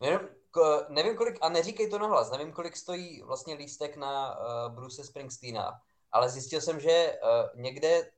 Nevím, 0.00 0.28
k, 0.50 0.86
nevím 0.88 1.16
kolik, 1.16 1.38
a 1.40 1.48
neříkej 1.48 1.90
to 1.90 1.98
nahlas, 1.98 2.30
nevím 2.30 2.52
kolik 2.52 2.76
stojí 2.76 3.22
vlastně 3.22 3.54
lístek 3.54 3.96
na 3.96 4.38
uh, 4.38 4.74
Bruce 4.74 5.04
Springsteena, 5.04 5.80
ale 6.12 6.30
zjistil 6.30 6.60
jsem, 6.60 6.80
že 6.80 7.18
uh, 7.22 7.60
někde 7.60 8.10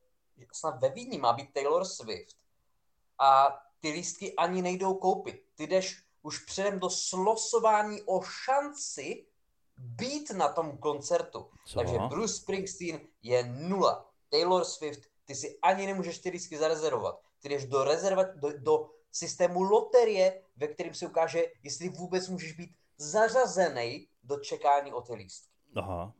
snad 0.52 0.80
ve 0.80 0.88
Vídni 0.88 1.18
má 1.18 1.32
být 1.32 1.52
Taylor 1.52 1.84
Swift 1.84 2.36
a 3.18 3.60
ty 3.80 3.90
lístky 3.90 4.34
ani 4.36 4.62
nejdou 4.62 4.94
koupit. 4.94 5.44
Ty 5.54 5.66
jdeš 5.66 6.02
už 6.22 6.38
předem 6.38 6.78
do 6.80 6.90
slosování 6.90 8.02
o 8.02 8.22
šanci 8.22 9.26
být 9.78 10.30
na 10.30 10.52
tom 10.52 10.78
koncertu. 10.78 11.50
Co? 11.66 11.78
Takže 11.78 11.98
Bruce 12.08 12.34
Springsteen 12.34 13.00
je 13.22 13.44
nula. 13.44 14.10
Taylor 14.28 14.64
Swift, 14.64 15.00
ty 15.24 15.34
si 15.34 15.58
ani 15.62 15.86
nemůžeš 15.86 16.18
ty 16.18 16.30
lístky 16.30 16.58
zarezervovat. 16.58 17.20
Ty 17.40 17.48
jdeš 17.48 17.66
do, 17.66 17.84
rezerva, 17.84 18.22
do, 18.22 18.58
do 18.58 18.90
systému 19.12 19.62
loterie, 19.62 20.42
ve 20.56 20.68
kterém 20.68 20.94
se 20.94 21.06
ukáže, 21.06 21.44
jestli 21.62 21.88
vůbec 21.88 22.28
můžeš 22.28 22.52
být 22.52 22.70
zařazený 22.96 24.08
do 24.22 24.36
čekání 24.36 24.92
o 24.92 25.00
ty 25.00 25.14
lístky. 25.14 25.50
Aha. 25.76 26.12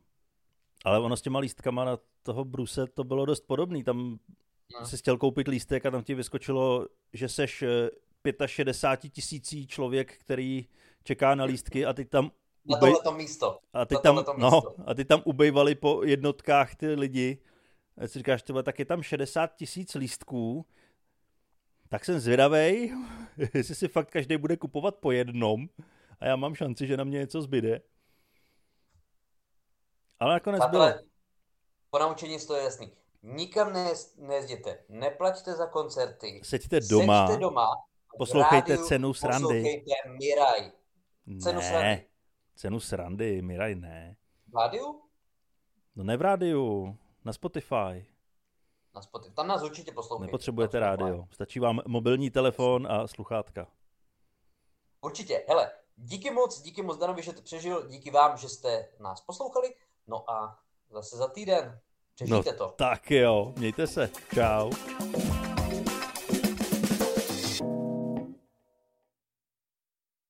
Ale 0.85 0.99
ono 0.99 1.17
s 1.17 1.21
těma 1.21 1.39
lístkama 1.39 1.85
na 1.85 1.97
toho 2.23 2.45
Bruse 2.45 2.87
to 2.87 3.03
bylo 3.03 3.25
dost 3.25 3.41
podobný. 3.41 3.83
Tam 3.83 4.19
no. 4.79 4.85
jsi 4.85 4.97
chtěl 4.97 5.17
koupit 5.17 5.47
lístek 5.47 5.85
a 5.85 5.91
tam 5.91 6.03
ti 6.03 6.13
vyskočilo, 6.13 6.87
že 7.13 7.29
seš 7.29 7.63
65 8.45 9.05
eh, 9.05 9.09
tisící 9.09 9.67
člověk, 9.67 10.17
který 10.17 10.67
čeká 11.03 11.35
na 11.35 11.43
lístky 11.43 11.85
a 11.85 11.93
ty 11.93 12.05
tam 12.05 12.31
na 12.65 12.77
ubej... 12.77 12.91
tohleto 12.91 13.11
místo. 13.11 13.59
A 13.73 13.85
ty, 13.85 13.95
tam, 14.03 14.15
místo. 14.15 14.33
No, 14.37 14.61
a 14.85 14.93
ty 14.93 15.05
tam 15.05 15.21
ubejvali 15.25 15.75
po 15.75 16.03
jednotkách 16.03 16.75
ty 16.75 16.87
lidi. 16.87 17.37
A 17.97 18.07
si 18.07 18.19
říkáš, 18.19 18.43
tyhle, 18.43 18.63
tak 18.63 18.79
je 18.79 18.85
tam 18.85 19.03
60 19.03 19.55
tisíc 19.55 19.95
lístků, 19.95 20.65
tak 21.89 22.05
jsem 22.05 22.19
zvědavej, 22.19 22.93
jestli 23.53 23.75
si 23.75 23.87
fakt 23.87 24.09
každý 24.09 24.37
bude 24.37 24.57
kupovat 24.57 24.95
po 24.95 25.11
jednom 25.11 25.67
a 26.19 26.25
já 26.25 26.35
mám 26.35 26.55
šanci, 26.55 26.87
že 26.87 26.97
na 26.97 27.03
mě 27.03 27.19
něco 27.19 27.41
zbyde. 27.41 27.81
Ale 30.19 30.33
nakonec 30.33 30.59
Přátelé, 30.59 30.91
bylo. 30.93 31.03
Po 31.89 31.99
naučení 31.99 32.37
to 32.47 32.55
je 32.55 32.63
jasný. 32.63 32.91
Nikam 33.23 33.73
ne, 33.73 33.93
nejezděte, 34.17 34.83
neplaťte 34.89 35.53
za 35.53 35.67
koncerty. 35.67 36.41
Seďte 36.43 36.79
doma. 36.79 37.27
Seďte 37.27 37.39
doma. 37.39 37.67
Poslouchejte 38.17 38.71
rádiu, 38.71 38.87
cenu 38.87 39.13
srandy. 39.13 39.41
Poslouchejte 39.41 39.91
Miraj. 40.09 40.71
Cenu 41.41 41.59
ne, 41.59 41.67
srandy. 41.69 42.05
cenu 42.55 42.79
srandy, 42.79 43.41
Miraj 43.41 43.75
ne. 43.75 44.15
V 44.47 44.55
rádiu? 44.55 45.01
No 45.95 46.03
ne 46.03 46.17
v 46.17 46.21
rádiu, 46.21 46.97
na 47.25 47.33
Spotify. 47.33 48.05
Na 48.95 49.01
Spotify. 49.01 49.35
Tam 49.35 49.47
nás 49.47 49.63
určitě 49.63 49.91
poslouchejte. 49.91 50.27
Nepotřebujete 50.27 50.79
rádio, 50.79 51.25
stačí 51.31 51.59
vám 51.59 51.81
mobilní 51.87 52.29
telefon 52.29 52.87
a 52.91 53.07
sluchátka. 53.07 53.67
Určitě. 55.01 55.45
Hele, 55.47 55.71
díky 55.95 56.31
moc, 56.31 56.61
díky 56.61 56.81
moc 56.81 56.97
Danovi, 56.97 57.23
že 57.23 57.33
to 57.33 57.41
přežil, 57.41 57.87
díky 57.87 58.11
vám, 58.11 58.37
že 58.37 58.49
jste 58.49 58.89
nás 58.99 59.21
poslouchali. 59.21 59.75
No 60.07 60.29
a 60.31 60.59
zase 60.89 61.17
za 61.17 61.27
týden. 61.27 61.79
Přežijte 62.15 62.51
no, 62.51 62.57
to. 62.57 62.73
Tak 62.77 63.11
jo, 63.11 63.53
mějte 63.57 63.87
se. 63.87 64.09
Čau. 64.33 64.71